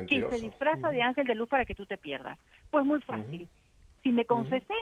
[0.08, 2.38] que se disfraza de ángel de luz para que tú te pierdas.
[2.70, 3.48] Pues muy fácil.
[4.02, 4.74] Si me confesé,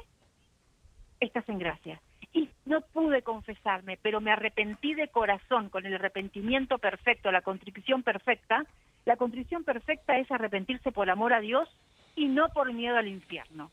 [1.21, 2.01] estás en gracia.
[2.33, 8.03] Y no pude confesarme, pero me arrepentí de corazón con el arrepentimiento perfecto, la contrición
[8.03, 8.65] perfecta.
[9.05, 11.69] La contrición perfecta es arrepentirse por amor a Dios
[12.17, 13.71] y no por miedo al infierno.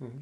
[0.00, 0.12] Ujú.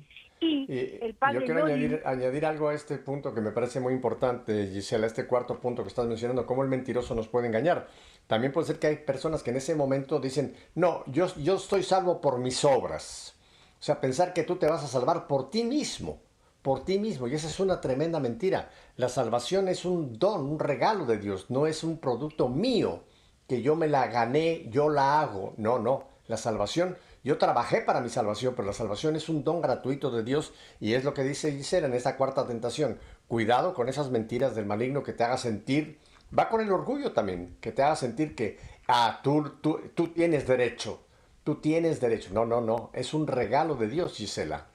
[0.41, 3.51] Y Y el padre yo quiero Loli- añadir, añadir algo a este punto que me
[3.53, 7.47] parece muy importante, Gisela, este cuarto punto que estás mencionando, cómo el mentiroso nos puede
[7.49, 7.89] engañar.
[8.27, 11.83] También puede ser que hay personas que en ese momento dicen, no, yo, yo estoy
[11.83, 13.37] salvo por mis obras.
[13.79, 16.23] O sea, pensar que tú te vas a salvar por ti mismo,
[16.63, 17.29] por ti mismo.
[17.29, 18.71] Y esa es una tremenda mentira.
[18.97, 23.05] La salvación es un don, un regalo de Dios, no es un producto mío
[23.49, 25.55] que yo me la gané, yo la hago.
[25.57, 26.09] No, no.
[26.29, 30.23] La salvación, yo trabajé para mi salvación, pero la salvación es un don gratuito de
[30.23, 33.01] Dios y es lo que dice Gisela en esta cuarta tentación.
[33.27, 35.99] Cuidado con esas mentiras del maligno que te haga sentir,
[36.37, 40.47] va con el orgullo también, que te haga sentir que, ah, tú, tú, tú tienes
[40.47, 41.01] derecho,
[41.43, 42.31] tú tienes derecho.
[42.33, 44.70] No, no, no, es un regalo de Dios, Gisela.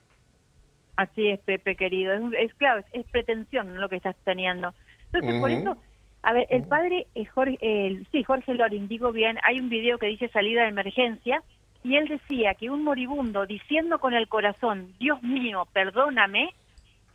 [0.98, 2.14] Así es, Pepe, querido.
[2.14, 4.74] Es, es claro, es, es pretensión lo que estás teniendo.
[5.12, 5.78] Entonces, por eso,
[6.24, 9.98] a ver, el padre, eh, Jorge, el- sí, Jorge Loring, digo bien, hay un video
[9.98, 11.42] que dice salida de emergencia,
[11.84, 16.50] y él decía que un moribundo diciendo con el corazón, Dios mío, perdóname,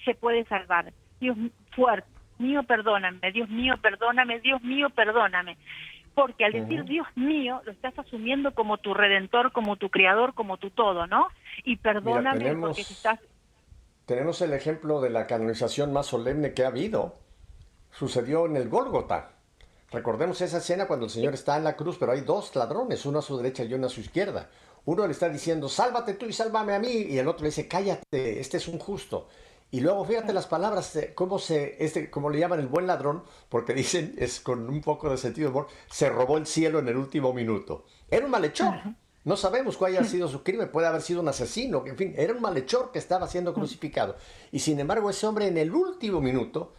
[0.04, 0.92] se puede salvar.
[1.20, 1.36] Dios
[1.72, 5.56] fuerte, mío, perdóname, Dios mío, perdóname, Dios mío, perdóname.
[6.14, 10.56] Porque al decir Dios mío, lo estás asumiendo como tu redentor, como tu creador, como
[10.56, 11.28] tu todo, ¿no?
[11.64, 13.18] Y perdóname tenemos- porque si estás
[14.10, 17.14] Tenemos el ejemplo de la canonización más solemne que ha habido.
[17.92, 19.36] Sucedió en el Gólgota.
[19.92, 23.20] Recordemos esa escena cuando el Señor está en la cruz, pero hay dos ladrones, uno
[23.20, 24.50] a su derecha y uno a su izquierda.
[24.84, 27.68] Uno le está diciendo, sálvate tú y sálvame a mí, y el otro le dice,
[27.68, 29.28] cállate, este es un justo.
[29.70, 33.22] Y luego fíjate las palabras, eh, cómo, se, este, cómo le llaman el buen ladrón,
[33.48, 36.88] porque dicen, es con un poco de sentido de humor, se robó el cielo en
[36.88, 37.84] el último minuto.
[38.10, 38.74] Era un malhechor.
[39.30, 42.32] No sabemos cuál haya sido su crimen, puede haber sido un asesino, en fin, era
[42.32, 44.16] un malhechor que estaba siendo crucificado.
[44.50, 46.74] Y sin embargo, ese hombre en el último minuto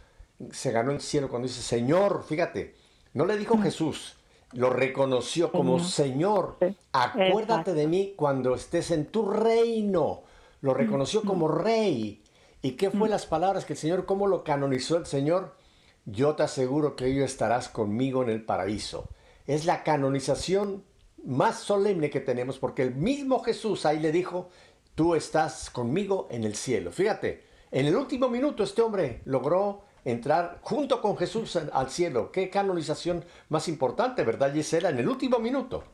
[0.50, 2.74] se ganó el cielo cuando dice, Señor, fíjate,
[3.14, 4.18] no le dijo Jesús,
[4.52, 6.58] lo reconoció como Señor,
[6.92, 10.24] acuérdate de mí cuando estés en tu reino.
[10.60, 12.22] Lo reconoció como rey.
[12.60, 15.56] ¿Y qué fue las palabras que el Señor, cómo lo canonizó el Señor?
[16.04, 19.08] Yo te aseguro que hoy estarás conmigo en el paraíso.
[19.46, 20.84] Es la canonización
[21.24, 24.50] más solemne que tenemos porque el mismo Jesús ahí le dijo,
[24.94, 26.90] tú estás conmigo en el cielo.
[26.90, 32.32] Fíjate, en el último minuto este hombre logró entrar junto con Jesús al cielo.
[32.32, 34.90] Qué canonización más importante, ¿verdad, Gisela?
[34.90, 35.84] En el último minuto.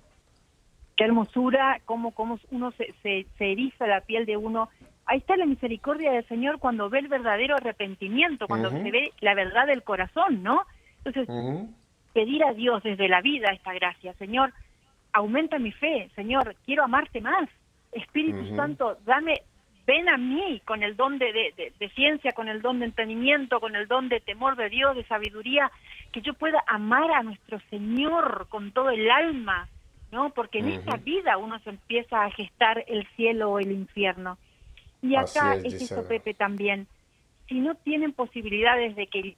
[0.97, 4.69] qué hermosura, cómo, cómo uno se, se, se eriza la piel de uno.
[5.07, 9.35] Ahí está la misericordia del Señor cuando ve el verdadero arrepentimiento, cuando se ve la
[9.35, 10.63] verdad del corazón, ¿no?
[11.05, 11.29] Entonces,
[12.13, 14.53] pedir a Dios desde la vida esta gracia, Señor,
[15.13, 17.49] aumenta mi fe, Señor, quiero amarte más.
[17.93, 18.55] Espíritu.
[18.55, 19.43] Santo, dame,
[19.87, 22.87] ven a mí con el don de, de- de- de ciencia, con el don de
[22.87, 25.71] entendimiento, con el don de temor de Dios, de sabiduría,
[26.13, 29.69] que yo pueda amar a nuestro Señor con todo el alma,
[30.13, 30.31] ¿no?
[30.31, 34.37] Porque en esta vida uno se empieza a gestar el cielo o el infierno.
[35.01, 36.07] Y acá Así es, es, eso.
[36.07, 36.87] Pepe, también.
[37.49, 39.37] Si no tienen posibilidades de que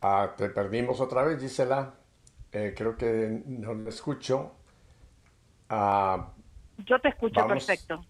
[0.00, 1.94] Ah, te perdimos otra vez, Gisela.
[2.54, 4.52] Eh, creo que no lo escucho.
[5.68, 6.32] Ah,
[6.78, 7.66] yo te escucho Vamos.
[7.66, 8.06] perfecto.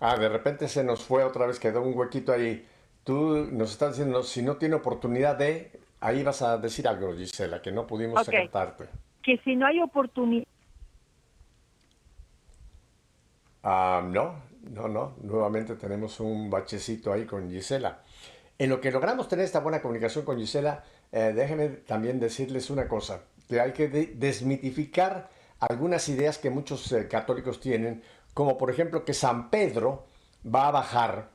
[0.00, 2.66] ah, de repente se nos fue otra vez, quedó un huequito ahí.
[3.04, 7.60] Tú nos estás diciendo, si no tiene oportunidad de, ahí vas a decir algo, Gisela,
[7.60, 8.34] que no pudimos Ok.
[8.34, 8.88] captarte.
[9.22, 10.46] Que si no hay oportunidad
[13.62, 15.14] Ah, no, no, no.
[15.22, 18.02] Nuevamente tenemos un bachecito ahí con Gisela.
[18.58, 22.88] En lo que logramos tener esta buena comunicación con Gisela, eh, déjenme también decirles una
[22.88, 25.30] cosa, hay que de- desmitificar
[25.60, 28.02] algunas ideas que muchos eh, católicos tienen,
[28.34, 30.06] como por ejemplo que San Pedro
[30.44, 31.30] va a bajar,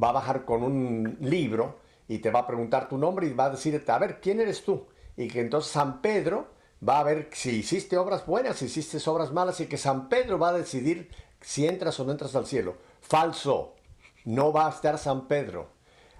[0.00, 1.78] va a bajar con un libro
[2.08, 4.62] y te va a preguntar tu nombre y va a decirte, a ver, ¿quién eres
[4.64, 4.86] tú?
[5.16, 6.48] Y que entonces San Pedro
[6.86, 10.38] va a ver si hiciste obras buenas, si hiciste obras malas y que San Pedro
[10.38, 12.76] va a decidir si entras o no entras al cielo.
[13.00, 13.74] Falso.
[14.24, 15.68] No va a estar San Pedro.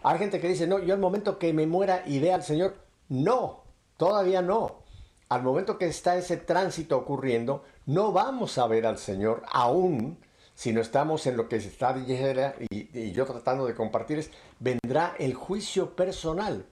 [0.03, 2.77] Hay gente que dice, no, yo al momento que me muera vea al Señor,
[3.09, 3.65] no,
[3.97, 4.86] todavía no.
[5.29, 10.19] Al momento que está ese tránsito ocurriendo, no vamos a ver al Señor aún
[10.55, 15.15] si no estamos en lo que está diciendo y, yo tratando de compartir es, vendrá
[15.19, 16.65] el juicio personal.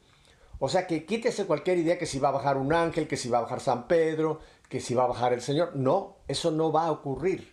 [0.58, 3.28] O sea que quítese cualquier idea que si va a bajar un ángel, que si
[3.28, 5.74] va a bajar San Pedro, que si va a bajar el Señor.
[5.74, 7.52] No, eso no va a ocurrir.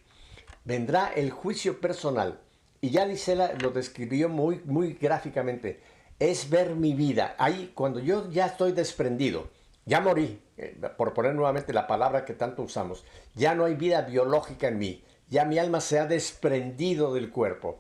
[0.63, 2.39] Vendrá el juicio personal.
[2.80, 5.82] Y ya Gisela lo describió muy, muy gráficamente.
[6.19, 7.36] Es ver mi vida.
[7.39, 9.49] Ahí, cuando yo ya estoy desprendido,
[9.86, 13.03] ya morí, eh, por poner nuevamente la palabra que tanto usamos,
[13.36, 15.03] ya no hay vida biológica en mí.
[15.29, 17.79] Ya mi alma se ha desprendido del cuerpo.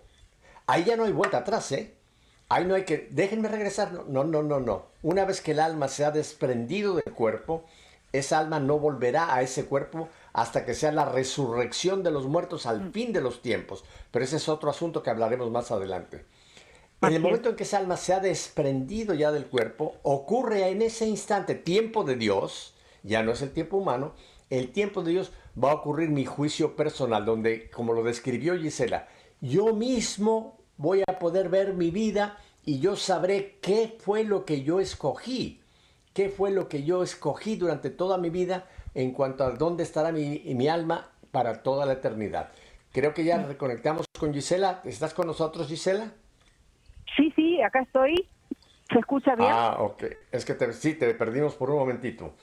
[0.67, 1.95] Ahí ya no hay vuelta atrás, ¿eh?
[2.47, 3.91] Ahí no hay que, déjenme regresar.
[3.91, 4.85] No, no, no, no, no.
[5.03, 7.65] Una vez que el alma se ha desprendido del cuerpo,
[8.13, 12.65] esa alma no volverá a ese cuerpo hasta que sea la resurrección de los muertos
[12.65, 13.83] al fin de los tiempos.
[14.11, 16.25] Pero ese es otro asunto que hablaremos más adelante.
[17.01, 20.83] En el momento en que esa alma se ha desprendido ya del cuerpo, ocurre en
[20.83, 24.13] ese instante tiempo de Dios, ya no es el tiempo humano,
[24.51, 25.31] el tiempo de Dios
[25.61, 29.07] va a ocurrir mi juicio personal, donde, como lo describió Gisela,
[29.39, 34.63] yo mismo voy a poder ver mi vida y yo sabré qué fue lo que
[34.63, 35.59] yo escogí.
[36.13, 40.11] qué fue lo que yo escogí durante toda mi vida en cuanto a dónde estará
[40.11, 42.51] mi, mi alma para toda la eternidad.
[42.91, 44.81] Creo que ya reconectamos con Gisela.
[44.83, 46.13] ¿Estás con nosotros, Gisela?
[47.51, 48.15] Sí, acá estoy.
[48.93, 49.49] ¿Se escucha bien?
[49.51, 50.03] Ah, ok.
[50.31, 52.33] Es que te- sí, te perdimos por un momentito.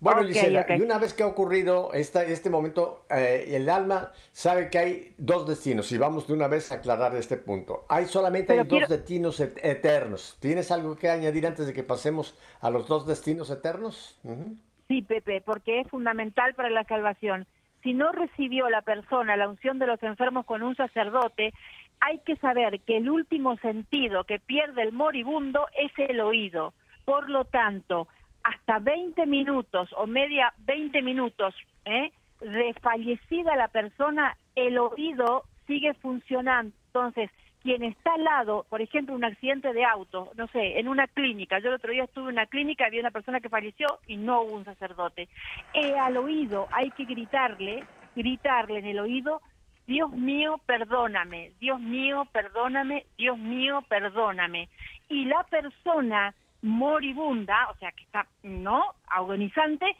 [0.00, 0.70] Bueno, Ok, Gisela, ok.
[0.78, 5.14] y una vez que ha ocurrido esta, este momento, eh, el alma sabe que hay
[5.18, 7.84] dos destinos y vamos de una vez a aclarar este punto.
[7.88, 10.36] Hay solamente Pero hay quiero- dos destinos et- eternos.
[10.40, 14.18] ¿Tienes algo que añadir antes de que pasemos a los dos destinos eternos?
[14.24, 14.56] Ujú.
[14.88, 17.46] Sí, Pepe, porque es fundamental para la salvación.
[17.84, 21.52] Si no recibió la persona la unción de los enfermos con un sacerdote,
[22.00, 26.72] hay que saber que el último sentido que pierde el moribundo es el oído.
[27.04, 28.08] Por lo tanto,
[28.42, 32.12] hasta 20 minutos o media 20 minutos ¿eh?
[32.40, 36.74] de fallecida la persona, el oído sigue funcionando.
[36.86, 37.30] Entonces,
[37.62, 41.58] quien está al lado, por ejemplo, un accidente de auto, no sé, en una clínica,
[41.58, 44.42] yo el otro día estuve en una clínica, había una persona que falleció y no
[44.42, 45.28] hubo un sacerdote.
[45.74, 47.84] Eh, al oído hay que gritarle,
[48.16, 49.42] gritarle en el oído,
[49.90, 54.68] Dios mío, perdóname, Dios mío, perdóname, Dios mío, perdóname.
[55.08, 56.32] Y la persona
[56.62, 59.96] moribunda, o sea, que está, ¿no?, agonizante,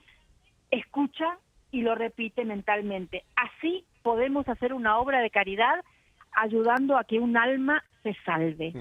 [0.70, 1.38] escucha
[1.72, 3.24] y lo repite mentalmente.
[3.34, 5.84] Así podemos hacer una obra de caridad
[6.36, 8.72] ayudando a que un alma se salve.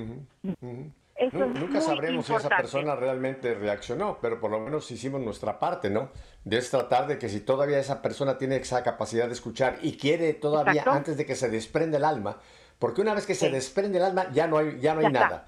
[1.20, 2.64] Es Nunca sabremos si esa importante.
[2.64, 6.10] persona realmente reaccionó, pero por lo menos hicimos nuestra parte, ¿no?
[6.44, 9.98] De es tratar de que si todavía esa persona tiene esa capacidad de escuchar y
[9.98, 10.92] quiere todavía Exacto.
[10.92, 12.38] antes de que se desprende el alma,
[12.80, 13.52] porque una vez que se Sí.
[13.52, 15.20] desprende el alma ya no hay, ya no hay Ya está.
[15.30, 15.48] nada.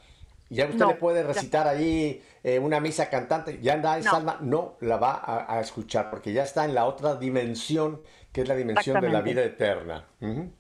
[0.50, 4.18] Ya usted No, le puede recitar ahí eh, una misa cantante, ya anda esa No.
[4.18, 8.02] alma no la va a, a escuchar, porque ya está en la otra dimensión,
[8.34, 10.04] que es la dimensión de la vida eterna.
[10.20, 10.52] Ujú.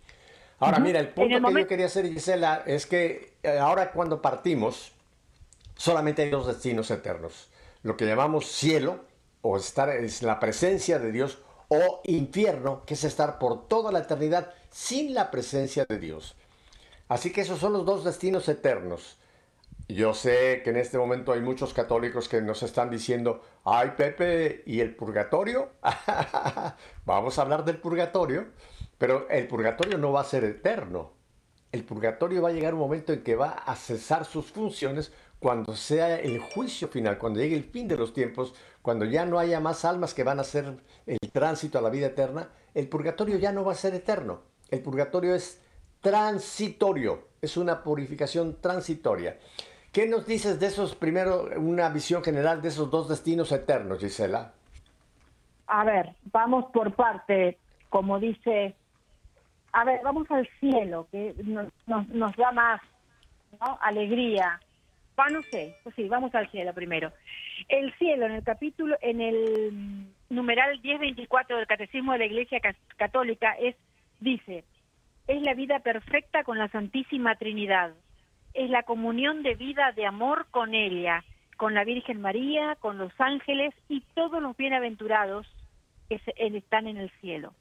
[0.59, 0.86] Ahora, Ujú.
[0.86, 4.22] mira, el punto el que yo momento- quería hacer, Gisela, es que eh, ahora cuando
[4.22, 4.93] partimos,
[5.76, 7.49] solamente hay dos destinos eternos.
[7.84, 9.05] Lo que llamamos cielo,
[9.41, 13.99] o estar es la presencia de Dios, o infierno, que es estar por toda la
[13.99, 16.36] eternidad sin la presencia de Dios.
[17.07, 19.17] Así que esos son los dos destinos eternos.
[19.88, 24.63] Yo sé que en este momento hay muchos católicos que nos están diciendo, ay Pepe,
[24.65, 25.72] ¿y el purgatorio?
[27.05, 28.47] Vamos a hablar del purgatorio,
[28.97, 31.11] pero el purgatorio no va a ser eterno.
[31.72, 35.11] El purgatorio va a llegar un momento en que va a cesar sus funciones
[35.42, 39.39] cuando sea el juicio final, cuando llegue el fin de los tiempos, cuando ya no
[39.39, 40.78] haya más almas que van a hacer
[41.08, 44.42] el tránsito a la vida eterna, el purgatorio ya no va a ser eterno.
[44.70, 45.60] El purgatorio es
[46.00, 49.39] transitorio, es una purificación transitoria.
[49.92, 54.54] ¿Qué nos dices de esos, primero, una visión general de esos dos destinos eternos, Gisela?
[55.66, 57.58] A ver, vamos por parte,
[57.89, 58.76] como dice,
[59.74, 62.80] a ver, vamos al cielo, que nos, nos, da más
[63.80, 64.62] alegría.
[65.20, 67.12] Va, no sé, pues sí, vamos al cielo primero.
[67.68, 72.59] El cielo, en el capítulo, en el mm, numeral 1024 del Catecismo de la Iglesia
[72.97, 73.76] Católica, es,
[74.20, 74.64] dice,
[75.28, 77.93] es la vida perfecta con la Santísima Trinidad.
[78.53, 81.24] Es la comunión de vida de amor con ella,
[81.57, 85.47] con la Virgen María, con los ángeles y todos los bienaventurados
[86.09, 87.53] que están en el cielo.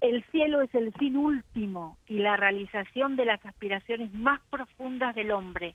[0.00, 5.30] El cielo es el fin último y la realización de las aspiraciones más profundas del
[5.30, 5.74] hombre.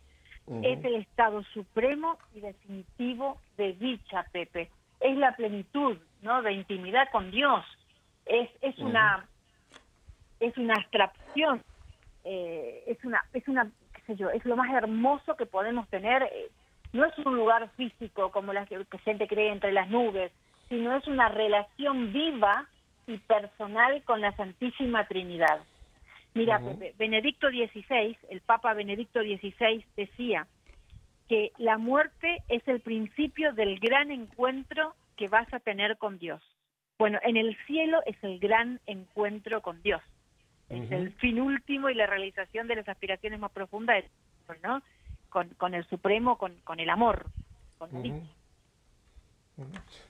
[0.63, 4.69] Es el estado supremo y definitivo de dicha, Pepe.
[4.99, 6.41] Es la plenitud, ¿no?
[6.41, 7.63] De intimidad con Dios.
[8.25, 9.27] Es, es una
[10.39, 11.61] es una abstracción,
[12.23, 16.23] eh, es una es una qué sé yo, es lo más hermoso que podemos tener.
[16.23, 16.49] eh,
[16.91, 20.31] no es un lugar físico como la que que gente cree entre las nubes,
[20.69, 22.67] sino es una relación viva
[23.05, 25.59] y personal con la Santísima Trinidad.
[26.33, 26.61] Mira,
[26.97, 30.47] Benedicto XVI, el Papa Benedicto XVI decía
[31.27, 36.41] que la muerte es el principio del gran encuentro que vas a tener con Dios.
[36.97, 40.01] Bueno, en el cielo es el gran encuentro con Dios.
[40.69, 44.03] Es el fin último y la realización de las aspiraciones más profundas,
[44.63, 44.83] ¿no?
[45.29, 47.25] Con, con el Supremo, con, con el amor.
[47.79, 47.89] Con.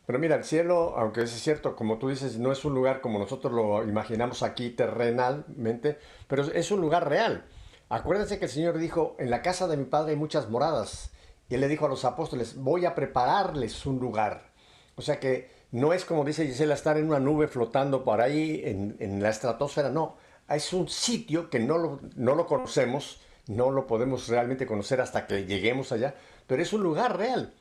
[0.05, 3.19] Pero mira, el cielo, aunque es cierto, como tú dices, no es un lugar como
[3.19, 7.45] nosotros lo imaginamos aquí terrenalmente, pero es un lugar real.
[7.89, 11.11] Acuérdense que el Señor dijo, en la casa de mi Padre hay muchas moradas.
[11.49, 14.51] Y Él le dijo a los apóstoles, voy a prepararles un lugar.
[14.95, 18.61] O sea que no es como dice Gisela, estar en una nube flotando por ahí
[18.63, 20.17] en, en la estratosfera, no.
[20.47, 25.25] Es un sitio que no lo, no lo conocemos, no lo podemos realmente conocer hasta
[25.27, 26.15] que lleguemos allá,
[26.47, 27.53] pero es un lugar real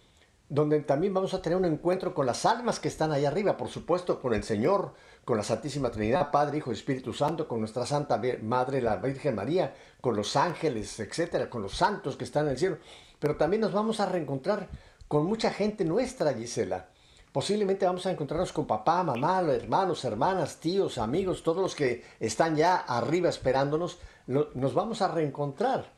[0.49, 3.69] donde también vamos a tener un encuentro con las almas que están allá arriba, por
[3.69, 4.95] supuesto, con el Señor,
[5.25, 9.35] con la Santísima Trinidad, Padre, Hijo y Espíritu Santo, con nuestra Santa Madre, la Virgen
[9.35, 12.79] María, con los ángeles, etcétera, con los santos que están en el cielo.
[13.19, 14.69] Pero también nos vamos a reencontrar
[15.07, 16.89] con mucha gente nuestra, Gisela.
[17.33, 22.57] Posiblemente vamos a encontrarnos con papá, mamá, hermanos, hermanas, tíos, amigos, todos los que están
[22.57, 25.93] ya arriba esperándonos, nos vamos a reencontrar.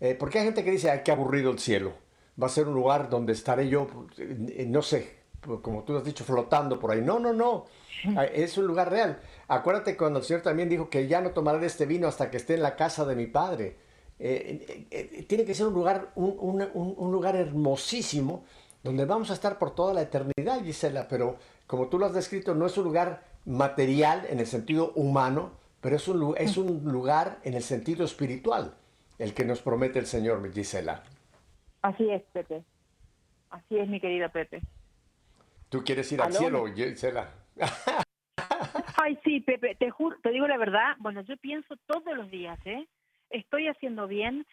[0.00, 1.94] Eh, porque hay gente que dice, ay, qué aburrido el cielo.
[2.40, 3.86] Va a ser un lugar donde estaré yo,
[4.18, 5.18] eh, no sé,
[5.62, 7.00] como tú has dicho, flotando por ahí.
[7.02, 7.66] No, no, no.
[8.16, 9.20] Ah, Es un lugar real.
[9.48, 12.36] Acuérdate cuando el Señor también dijo que ya no tomaré de este vino hasta que
[12.38, 13.76] esté en la casa de mi Padre.
[14.18, 18.44] Eh, eh, eh, tiene que ser un lugar, un, un- un- un lugar hermosísimo
[18.82, 21.08] donde vamos a estar por toda la eternidad, Gisela.
[21.08, 21.36] Pero
[21.66, 25.96] como tú lo has descrito, no es un lugar material en el sentido humano, pero
[25.96, 28.74] es un, es un lugar en el sentido espiritual,
[29.18, 31.02] el que nos promete el Señor, Gisela.
[31.82, 32.62] Así es, Pepe.
[33.50, 34.60] Así es, mi querida Pepe.
[35.68, 37.32] ¿Tú quieres ir al cielo, Gisela?
[38.96, 42.58] Ay, sí, Pepe, te juro, te digo la verdad, bueno, yo pienso todos los días,
[42.66, 42.86] ¿eh?
[43.30, 44.46] Estoy haciendo bien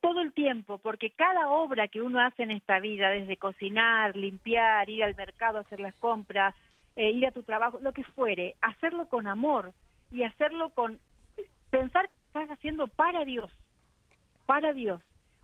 [0.00, 4.88] todo el tiempo, porque cada obra que uno hace en esta vida, desde cocinar, limpiar,
[4.88, 6.54] ir al mercado, hacer las compras,
[6.96, 9.72] eh, ir a tu trabajo, lo que fuere, hacerlo con amor
[10.10, 10.98] y hacerlo con
[11.70, 13.50] pensar que estás haciendo para Dios,
[14.46, 15.00] para Dios.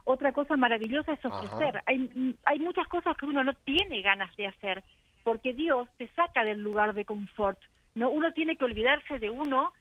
[0.08, 1.76] Otra cosa maravillosa es ofrecer.
[1.78, 1.82] Ajá.
[1.86, 4.84] Hay, hay muchas cosas que uno no tiene ganas de hacer,
[5.24, 7.58] porque Dios te saca del lugar de confort.
[7.96, 9.72] No, uno tiene que olvidarse de uno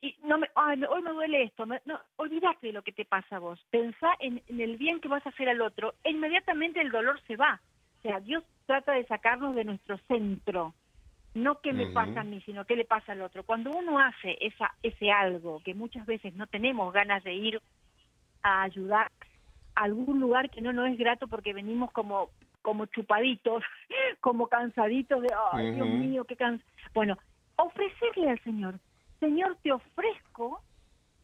[0.00, 1.66] y no me, ay, hoy me duele esto.
[1.66, 3.60] me- no, olvídate de lo que te pasa a vos.
[3.70, 5.94] Pensá en, en el bien que vas a hacer al otro.
[6.02, 7.60] E inmediatamente el dolor se va.
[7.98, 10.72] O sea, Dios trata de sacarnos de nuestro centro.
[11.34, 13.42] No qué me pasa a mí, sino qué le pasa al otro.
[13.42, 17.60] Cuando uno hace esa, ese algo que muchas veces no tenemos ganas de ir
[18.42, 19.10] a ayudar
[19.74, 22.30] algún lugar que no nos es grato porque venimos como
[22.62, 23.62] como chupaditos,
[24.20, 26.64] como cansaditos de, ay, Dios mío, qué cansa.
[26.94, 27.18] Bueno,
[27.56, 28.80] ofrecerle al Señor,
[29.20, 30.62] Señor, te ofrezco,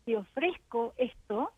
[0.05, 1.51] te ofrezco esto,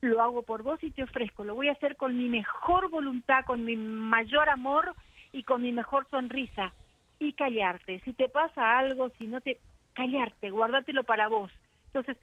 [0.00, 3.44] lo hago por vos y te ofrezco, lo voy a hacer con mi mejor voluntad,
[3.44, 4.94] con mi mayor amor
[5.30, 6.72] y con mi mejor sonrisa.
[7.18, 9.60] Y callarte, si te pasa algo, si no te...
[9.92, 11.52] Callarte, guárdatelo para vos.
[11.92, 12.16] Entonces,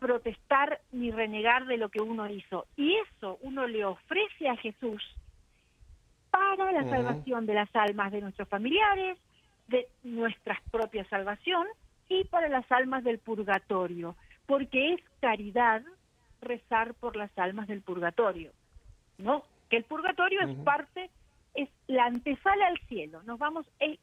[0.00, 2.66] protestar ni renegar de lo que uno hizo.
[2.76, 5.00] Y eso uno le ofrece a Jesús
[6.30, 9.18] para la salvación de las almas de nuestros familiares,
[9.68, 11.66] de nuestra propia salvación
[12.08, 15.82] y para las almas del purgatorio, porque es caridad
[16.40, 18.50] rezar por las almas del purgatorio,
[19.18, 19.44] ¿no?
[19.68, 21.10] Que el purgatorio es parte,
[21.54, 23.22] es la antesala al cielo.
[23.24, 23.98] Nos vamos, es,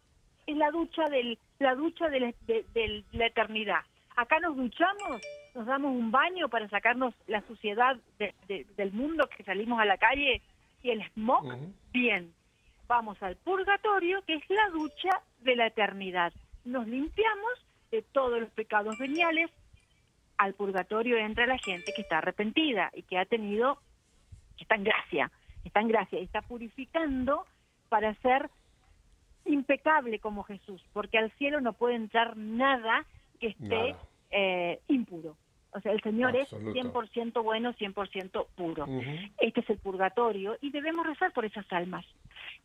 [0.45, 3.81] es la ducha del, la ducha de la, de- de la eternidad.
[4.17, 5.21] Acá nos duchamos,
[5.53, 9.85] nos damos un baño para sacarnos la suciedad de- de- del mundo que salimos a
[9.85, 10.41] la calle
[10.83, 11.45] y el smog,
[11.93, 12.33] bien.
[12.87, 16.33] Vamos al purgatorio, que es la ducha de la eternidad.
[16.65, 17.51] Nos limpiamos
[17.91, 19.51] de todos los pecados veniales.
[20.37, 23.79] Al purgatorio entra la gente que está arrepentida y que ha tenido,
[24.57, 25.31] que está en gracia,
[25.63, 27.45] está en gracia y está purificando
[27.89, 28.49] para ser
[29.45, 33.05] impecable como Jesús, porque al cielo no puede entrar nada
[33.39, 33.95] que esté
[34.31, 35.37] eh, impuro.
[35.71, 36.79] O sea, el Señor Absoluto.
[36.79, 38.87] es 100% bueno, 100% puro.
[39.39, 42.05] Este es el purgatorio y debemos rezar por esas almas,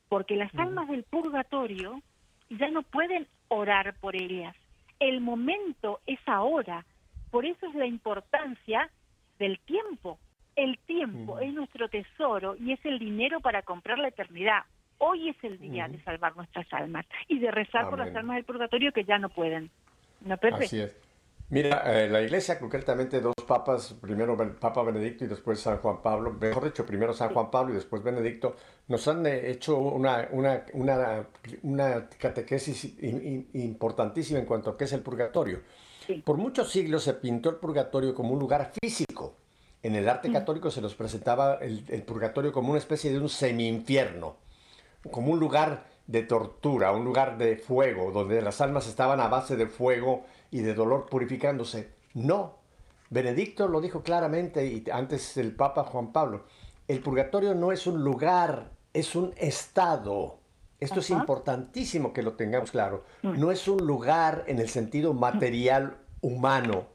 [0.08, 2.00] porque las almas del purgatorio
[2.48, 4.56] ya no pueden orar por ellas.
[4.98, 6.84] El momento es ahora.
[7.30, 8.90] Por eso es la importancia
[9.38, 10.18] del tiempo.
[10.54, 14.64] El tiempo es nuestro tesoro y es el dinero para comprar la eternidad.
[14.98, 18.44] Hoy es el día de salvar nuestras almas y de rezar por las almas del
[18.44, 19.70] purgatorio que ya no pueden.
[20.24, 20.36] ¿No?
[20.66, 20.92] Así es.
[21.50, 26.32] Mira, eh, la iglesia, concretamente dos papas, primero Papa Benedicto y después San Juan Pablo,
[26.32, 28.56] mejor dicho, primero San Juan Pablo y después Benedicto,
[28.88, 31.26] nos han eh, hecho una, una, una,
[31.62, 35.60] una catequesis in- in- importantísima en cuanto a qué es el purgatorio.
[36.06, 36.22] Sí.
[36.24, 39.36] Por muchos siglos se pintó el purgatorio como un lugar físico.
[39.82, 43.28] En el arte católico se nos presentaba el, el purgatorio como una especie de un
[43.28, 44.36] semi-infierno
[45.10, 49.56] como un lugar de tortura, un lugar de fuego, donde las almas estaban a base
[49.56, 51.94] de fuego y de dolor purificándose.
[52.12, 52.58] No,
[53.08, 56.44] Benedicto lo dijo claramente y antes el Papa Juan Pablo,
[56.86, 60.38] el purgatorio no es un lugar, es un estado.
[60.80, 63.04] Esto es importantísimo que lo tengamos claro.
[63.22, 66.88] No es un lugar en el sentido material humano,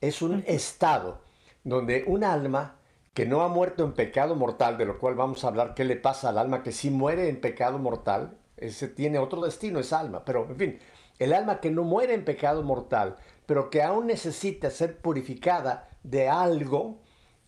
[0.00, 1.22] es un estado
[1.64, 2.76] donde un alma
[3.14, 5.96] que no ha muerto en pecado mortal, de lo cual vamos a hablar qué le
[5.96, 10.24] pasa al alma que sí muere en pecado mortal, ese tiene otro destino, esa alma,
[10.24, 10.78] pero en fin,
[11.18, 16.28] el alma que no muere en pecado mortal, pero que aún necesita ser purificada de
[16.28, 17.00] algo,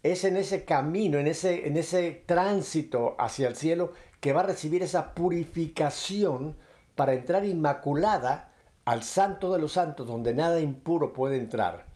[0.02, 4.46] es en ese camino, en ese, en ese tránsito hacia el cielo que va a
[4.46, 6.56] recibir esa purificación
[6.94, 8.52] para entrar inmaculada
[8.84, 11.86] al santo de los santos, donde nada impuro puede entrar.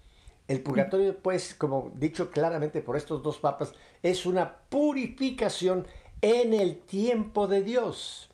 [0.48, 5.86] El purgatorio, pues, como dicho claramente por estos dos papas, es una purificación
[6.22, 8.30] en el tiempo de Dios.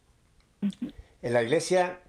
[1.22, 2.00] En la iglesia,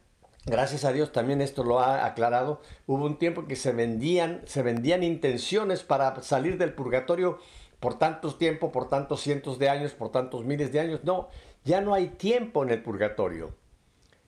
[0.46, 4.62] gracias a Dios, también esto lo ha aclarado, hubo un tiempo que se vendían, se
[4.62, 7.40] vendían intenciones para salir del purgatorio
[7.80, 11.02] por tantos tiempo, por tantos cientos de años, por tantos miles de años.
[11.04, 11.28] No,
[11.66, 13.56] ya no hay tiempo en el purgatorio.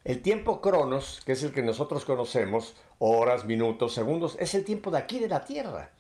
[0.04, 4.92] El tiempo cronos, que es el que nosotros conocemos, horas, minutos, segundos, es el tiempo
[4.92, 5.92] de aquí de la tierra.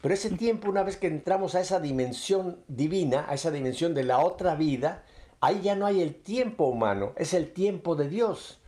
[0.00, 4.04] Pero ese tiempo, una vez que entramos a esa dimensión divina, a esa dimensión de
[4.04, 5.04] la otra vida,
[5.40, 8.60] ahí ya no hay el tiempo humano, es el tiempo de Dios.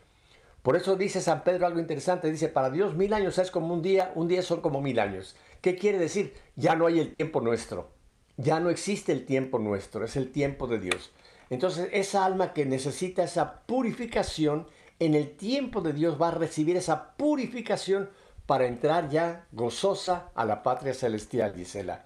[0.63, 3.83] Por eso dice San Pedro algo interesante, dice, para Dios mil años es como un
[3.83, 5.37] día, un día son como mil años.
[5.61, 6.35] ¿Qué quiere decir?
[6.57, 7.91] Ya no hay el tiempo nuestro,
[8.37, 11.13] ya no existe el tiempo nuestro, es el tiempo de Dios.
[11.51, 14.67] Entonces esa alma que necesita esa purificación,
[15.01, 18.11] en el tiempo de Dios va a recibir esa purificación
[18.47, 22.05] para entrar ya gozosa a la patria celestial, Gisela.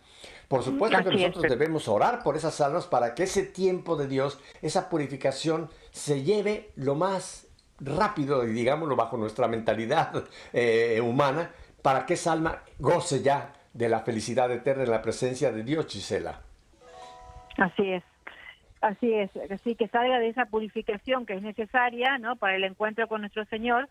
[0.53, 1.28] Por supuesto que es.
[1.28, 6.24] nosotros debemos orar por esas almas para que ese tiempo de Dios, esa purificación, se
[6.24, 7.48] lleve lo más
[7.80, 10.12] rápido, y digámoslo bajo nuestra mentalidad
[10.53, 15.50] eh, humana, para que esa alma goce ya de la felicidad eterna en la presencia
[15.53, 16.42] de Dios, Gisela.
[17.57, 18.05] Así es.
[18.82, 22.36] Así es, así que salga de esa purificación que es necesaria, ¿no?
[22.36, 23.88] Para el encuentro con nuestro Señor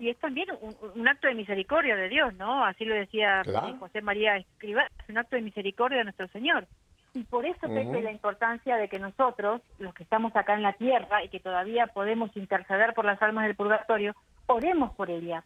[0.00, 2.64] Y es también un, un acto de misericordia de Dios, ¿no?
[2.64, 3.68] Así lo decía Claro.
[3.68, 6.66] eh, José María Escrivá, es un acto de misericordia de nuestro Señor.
[7.14, 8.00] Y por eso Pepe, Ujú.
[8.02, 11.86] la importancia de que nosotros, los que estamos acá en la tierra y que todavía
[11.86, 14.14] podemos interceder por las almas del purgatorio,
[14.46, 15.42] oremos por ellas.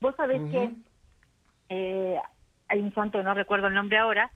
[0.00, 0.50] Vos sabés Ujú.
[0.50, 0.70] que
[1.68, 2.20] eh,
[2.68, 4.32] hay un santo, no recuerdo el nombre ahora,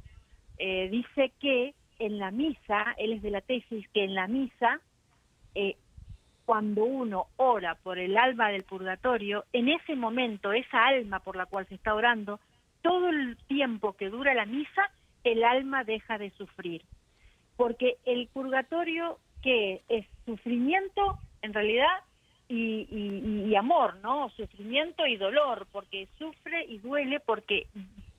[0.58, 4.80] eh, dice que en la misa, él es de la tesis, que en la misa,
[5.54, 5.76] eh,
[6.46, 11.46] cuando uno ora por el alma del purgatorio, en ese momento, esa alma por la
[11.46, 12.40] cual se está orando,
[12.82, 14.90] todo el tiempo que dura la misa,
[15.24, 16.82] el alma deja de sufrir.
[17.56, 21.88] Porque el purgatorio, que es sufrimiento, en realidad,
[22.48, 24.28] y, y- y amor, ¿no?
[24.30, 27.66] Sufrimiento y dolor, porque sufre y duele, porque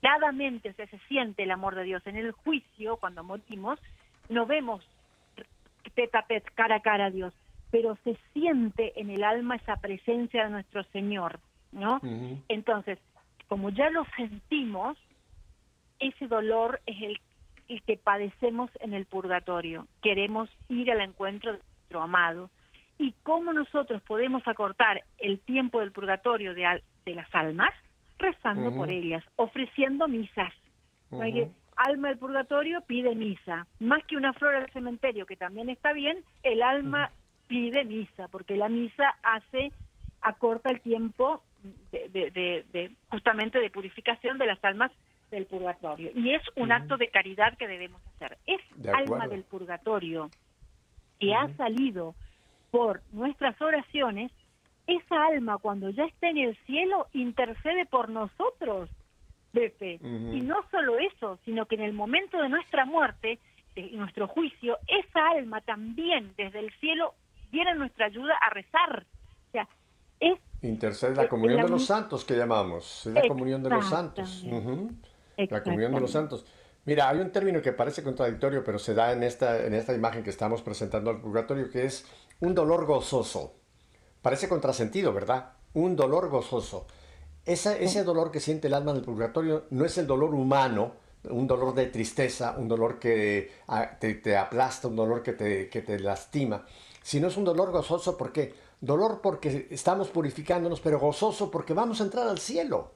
[0.02, 2.06] claramente se, se siente el amor de Dios.
[2.06, 3.80] En el juicio, cuando morimos,
[4.28, 4.86] no vemos
[5.96, 7.34] tete a tete, cara a cara a Dios,
[7.72, 11.40] pero se siente en el alma esa presencia de nuestro Señor,
[11.72, 12.00] ¿no?
[12.48, 13.00] Entonces,
[13.48, 14.98] como ya lo sentimos,
[16.00, 17.20] ese dolor es el,
[17.70, 19.88] el que padecemos en el purgatorio.
[20.02, 22.50] Queremos ir al encuentro de nuestro amado.
[23.00, 27.72] ¿Y cómo nosotros podemos acortar el tiempo del purgatorio de, al- de las almas?
[28.20, 30.52] Rezando por ellas, ofreciendo misas.
[31.46, 31.54] Ujú.
[31.78, 33.68] alma del purgatorio pide misa.
[33.80, 37.12] Más que una flor del cementerio, que también está bien, el alma
[37.48, 39.72] pide misa, porque la misa hace,
[40.22, 41.44] acorta el tiempo
[41.92, 44.92] de, de- de- de- justamente de purificación de las almas
[45.32, 46.12] del purgatorio.
[46.16, 48.38] Y es un acto de caridad que debemos hacer.
[48.46, 50.30] Es De alma del purgatorio
[51.20, 52.16] que ha salido
[52.72, 54.32] por nuestras oraciones,
[54.86, 58.90] esa alma cuando ya está en el cielo intercede por nosotros,
[59.52, 59.96] Pepe.
[60.02, 60.34] Ujú.
[60.34, 63.40] Y no solo eso, sino que en el momento de nuestra muerte,
[63.76, 67.14] de nuestro juicio, esa alma también desde el cielo
[67.52, 69.06] viene a nuestra ayuda a rezar.
[69.50, 69.68] O sea,
[70.20, 73.88] es Intercede la comunión la de los santos que llamamos, es la comunión de los
[73.90, 74.44] santos.
[75.38, 76.46] La comunión de los santos.
[76.86, 80.24] Mira, hay un término que parece contradictorio, pero se da en esta, en esta imagen
[80.24, 82.06] que estamos presentando al purgatorio, que es
[82.40, 83.56] un dolor gozoso.
[84.22, 85.52] Parece contrasentido, ¿verdad?
[85.74, 86.88] Un dolor gozoso.
[87.46, 90.94] Esa- ese dolor que siente el alma del purgatorio no es el dolor humano,
[91.30, 95.70] un dolor de tristeza, un dolor que ah, te, te aplasta, un dolor que te,
[95.70, 96.66] que te lastima,
[97.08, 102.04] sino es un dolor gozoso porque dolor porque estamos purificándonos, pero gozoso porque vamos a
[102.04, 102.92] entrar al cielo.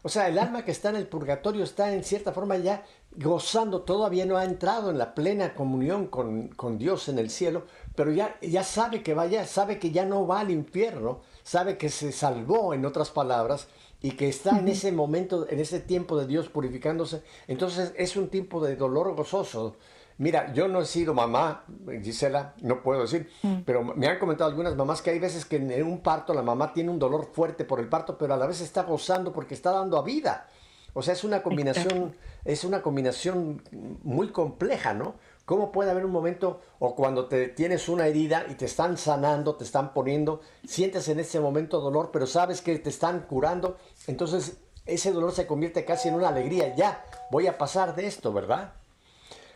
[0.00, 2.82] O sea, el alma que está en el purgatorio está en cierta forma ya
[3.14, 7.66] gozando, todavía no ha entrado en la plena comunión con, con Dios en el cielo,
[7.94, 11.90] pero ya, ya sabe que vaya, sabe que ya no va al infierno, sabe que
[11.90, 13.68] se salvó, en otras palabras,
[14.00, 17.22] y que está en ese momento, en ese tiempo de Dios purificándose.
[17.48, 19.76] Entonces es un tiempo de dolor gozoso.
[20.22, 21.64] Mira, yo no he sido mamá,
[22.00, 23.28] Gisela, no puedo decir,
[23.66, 26.72] pero me han comentado algunas mamás que hay veces que en un parto la mamá
[26.72, 29.72] tiene un dolor fuerte por el parto, pero a la vez está gozando porque está
[29.72, 30.46] dando a vida.
[30.94, 32.14] O sea, es una combinación,
[32.44, 33.64] es una combinación
[34.04, 35.16] muy compleja, ¿no?
[35.44, 39.56] ¿Cómo puede haber un momento o cuando te tienes una herida y te están sanando,
[39.56, 44.58] te están poniendo, sientes en ese momento dolor, pero sabes que te están curando, entonces
[44.86, 48.74] ese dolor se convierte casi en una alegría, ya, voy a pasar de esto, ¿verdad?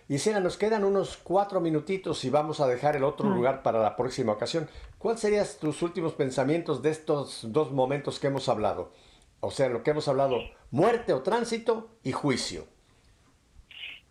[0.09, 3.97] Gisela, nos quedan unos cuatro minutitos y vamos a dejar el otro lugar para la
[3.97, 4.69] próxima ocasión.
[4.99, 8.93] ¿Cuáles serían tus últimos pensamientos de estos dos momentos que hemos hablado?
[9.41, 10.39] O sea, lo que hemos hablado,
[10.71, 12.67] muerte o tránsito y juicio.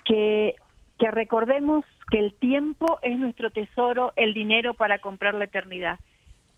[0.04, 0.56] que
[0.98, 6.00] que recordemos que el tiempo es nuestro tesoro, el dinero para comprar la eternidad,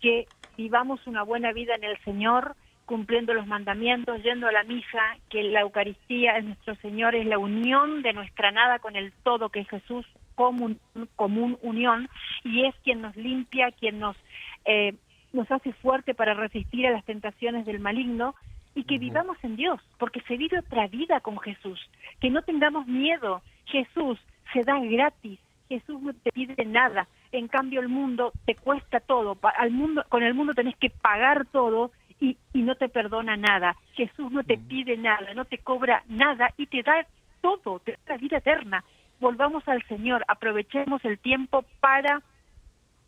[0.00, 0.26] que
[0.56, 2.54] vivamos una buena vida en el Señor,
[2.88, 7.36] cumpliendo los mandamientos, yendo a la misa, que la Eucaristía es nuestro Señor, es la
[7.36, 10.80] unión de nuestra nada con el todo, que es Jesús, común,
[11.14, 12.08] común unión,
[12.44, 14.16] y es quien nos limpia, quien nos,
[14.64, 14.94] eh,
[15.34, 18.34] nos hace fuerte para resistir a las tentaciones del maligno,
[18.74, 21.78] y que vivamos en Dios, porque se vive otra vida con Jesús,
[22.22, 24.18] que no tengamos miedo, Jesús
[24.54, 29.36] se da gratis, Jesús no te pide nada, en cambio el mundo te cuesta todo,
[29.58, 31.90] al mundo, con el mundo tenés que pagar todo
[32.20, 36.52] y, y no te perdona nada, Jesús no te pide nada, no te cobra nada
[36.56, 37.06] y te da
[37.40, 38.84] todo, te da la vida eterna.
[39.20, 42.22] Volvamos al Señor, aprovechemos el tiempo para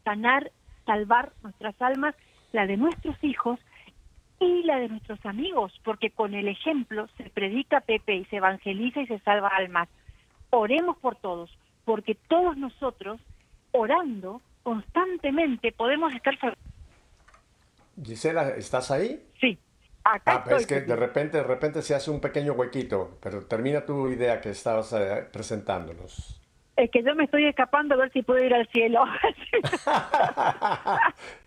[0.04, 0.50] sanar,
[0.86, 2.14] salvar nuestras almas,
[2.52, 3.58] la de nuestros hijos
[4.40, 9.02] y la de nuestros amigos, porque con el ejemplo se predica Pepe y se evangeliza
[9.02, 9.88] y se salva almas.
[10.50, 11.50] Oremos por todos,
[11.84, 13.20] porque todos nosotros,
[13.72, 16.38] orando constantemente, podemos estar...
[16.38, 16.54] sal-
[18.02, 19.26] Gisela, ¿estás ahí?
[19.40, 19.58] Sí,
[20.04, 23.84] acá Ah, es que de repente, de repente se hace un pequeño huequito, pero termina
[23.84, 26.40] tu idea que estabas eh, presentándonos.
[26.76, 29.04] Es que yo me estoy escapando a ver si puedo ir al cielo.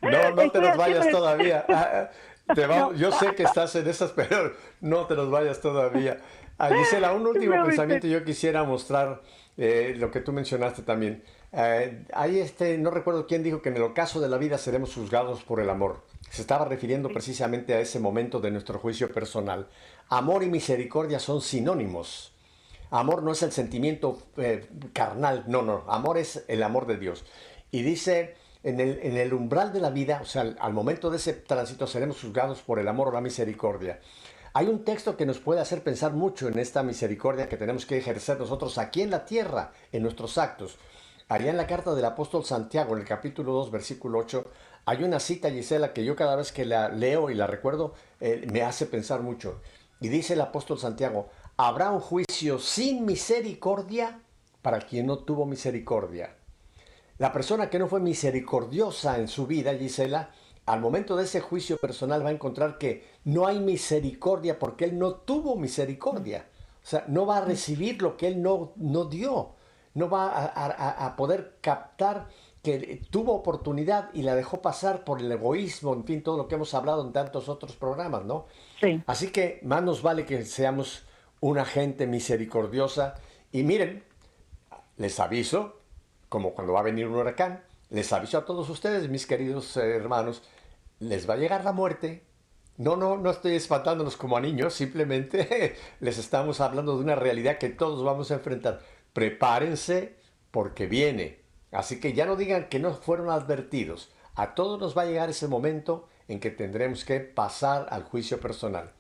[0.02, 1.66] No, no te nos vayas todavía.
[1.70, 2.10] Ah,
[2.54, 2.94] te va- No.
[2.94, 6.18] Yo sé que estás en esas, pero no te nos vayas todavía.
[6.58, 8.06] Ah, Gisela, un último No, pensamiento.
[8.08, 9.22] Yo quisiera mostrar
[9.58, 11.24] eh, lo que tú mencionaste también.
[11.52, 14.94] Eh, hay este, no recuerdo quién dijo que en el ocaso de la vida seremos
[14.94, 16.04] juzgados por el amor.
[16.34, 19.68] Se estaba refiriendo precisamente a ese momento de nuestro juicio personal.
[20.10, 22.34] Amor y misericordia son sinónimos.
[22.90, 27.24] Amor no es el sentimiento eh, carnal, no, no, amor es el amor de Dios.
[27.70, 31.12] Y dice, en el, en el umbral de la vida, o sea, al, al momento
[31.12, 34.00] de ese tránsito seremos juzgados por el amor o la misericordia.
[34.56, 38.00] Hay un texto que nos puede hacer pensar mucho en esta misericordia que tenemos que
[38.00, 40.80] ejercer nosotros aquí en la tierra, en nuestros actos.
[41.30, 44.46] Allá en la carta del apóstol Santiago, en el capítulo 2, versículo 8,
[44.86, 48.46] hay una cita, Gisela, que yo cada vez que la leo y la recuerdo, eh,
[48.52, 49.62] me hace pensar mucho.
[50.00, 54.20] Y dice el apóstol Santiago, habrá un juicio sin misericordia
[54.62, 56.36] para quien no tuvo misericordia.
[57.18, 60.32] La persona que no fue misericordiosa en su vida, Gisela,
[60.66, 64.98] al momento de ese juicio personal va a encontrar que no hay misericordia porque él
[64.98, 66.48] no tuvo misericordia.
[66.84, 69.56] O sea, no va a recibir lo que él no, no dio.
[69.94, 72.28] No va a, poder captar
[72.64, 76.56] que tuvo oportunidad y la dejó pasar por el egoísmo, en fin, todo lo que
[76.56, 78.46] hemos hablado en tantos otros programas, ¿no?
[78.80, 79.04] Sí.
[79.06, 81.04] Así que más nos vale que seamos
[81.42, 83.16] una gente misericordiosa.
[83.52, 84.06] Y miren,
[84.96, 85.82] les aviso,
[86.30, 90.42] como cuando va a venir un huracán, les aviso a todos ustedes, mis queridos hermanos,
[91.00, 92.24] les va a llegar la muerte.
[92.78, 97.58] No, no, no estoy espantándonos como a niños, simplemente les estamos hablando de una realidad
[97.58, 98.80] que todos vamos a enfrentar.
[99.12, 100.16] Prepárense
[100.50, 101.43] porque viene.
[101.74, 104.14] Así que ya no digan que no fueron advertidos.
[104.36, 108.40] A todos nos va a llegar ese momento en que tendremos que pasar al juicio
[108.40, 108.92] personal.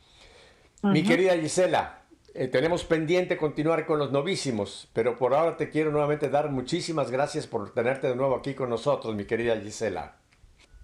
[0.81, 2.01] Mi querida Gisela,
[2.35, 7.09] eh, tenemos pendiente continuar con los novísimos, pero por ahora te quiero nuevamente dar muchísimas
[7.09, 10.15] gracias por tenerte de nuevo aquí con nosotros, mi querida Gisela.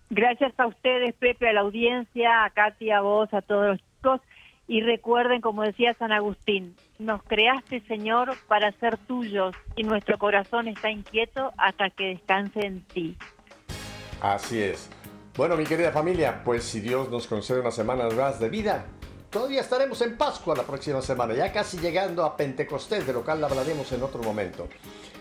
[0.09, 4.21] Gracias a ustedes, Pepe, a la audiencia, a Katy, a vos, a todos los chicos.
[4.67, 10.67] Y recuerden, como decía San Agustín, nos creaste, Señor, para ser tuyos y nuestro corazón
[10.67, 13.17] está inquieto hasta que descanse en ti.
[14.21, 14.89] Así es.
[15.35, 18.85] Bueno, mi querida familia, pues si Dios nos concede unas semanas más de vida,
[19.29, 23.41] todavía estaremos en Pascua la próxima semana, ya casi llegando a Pentecostés, de lo cual
[23.45, 24.67] hablaremos en otro momento.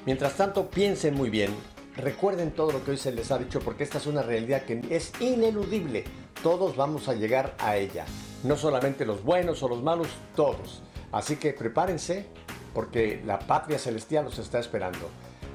[0.04, 1.54] Mientras tanto, piensen muy bien,
[1.96, 4.82] recuerden todo lo que hoy se les ha dicho, porque esta es una realidad que
[4.90, 6.02] es ineludible.
[6.42, 8.04] Todos vamos a llegar a ella,
[8.42, 10.82] no solamente los buenos o los malos, todos.
[11.12, 12.26] Así que prepárense,
[12.74, 15.08] porque la patria celestial los está esperando.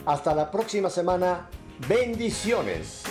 [0.06, 1.49] Hasta la próxima semana,
[1.88, 3.04] bendiciones.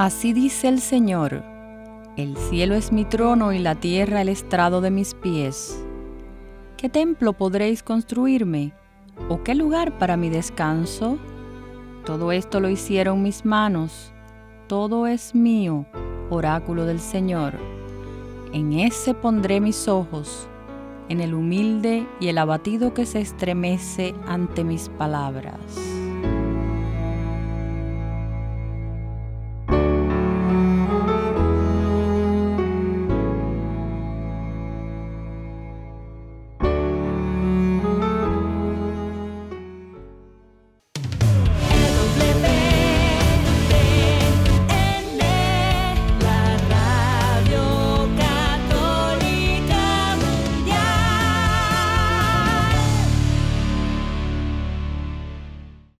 [0.00, 1.44] Así dice el Señor,
[2.16, 5.84] el cielo es mi trono y la tierra el estrado de mis pies.
[6.78, 8.72] ¿Qué templo podréis construirme?
[9.28, 11.18] ¿O qué lugar para mi descanso?
[12.06, 14.14] Todo esto lo hicieron mis manos,
[14.68, 15.84] todo es mío,
[16.30, 17.52] oráculo del Señor.
[18.54, 20.48] En ese pondré mis ojos,
[21.10, 25.99] en el humilde y el abatido que se estremece ante mis palabras.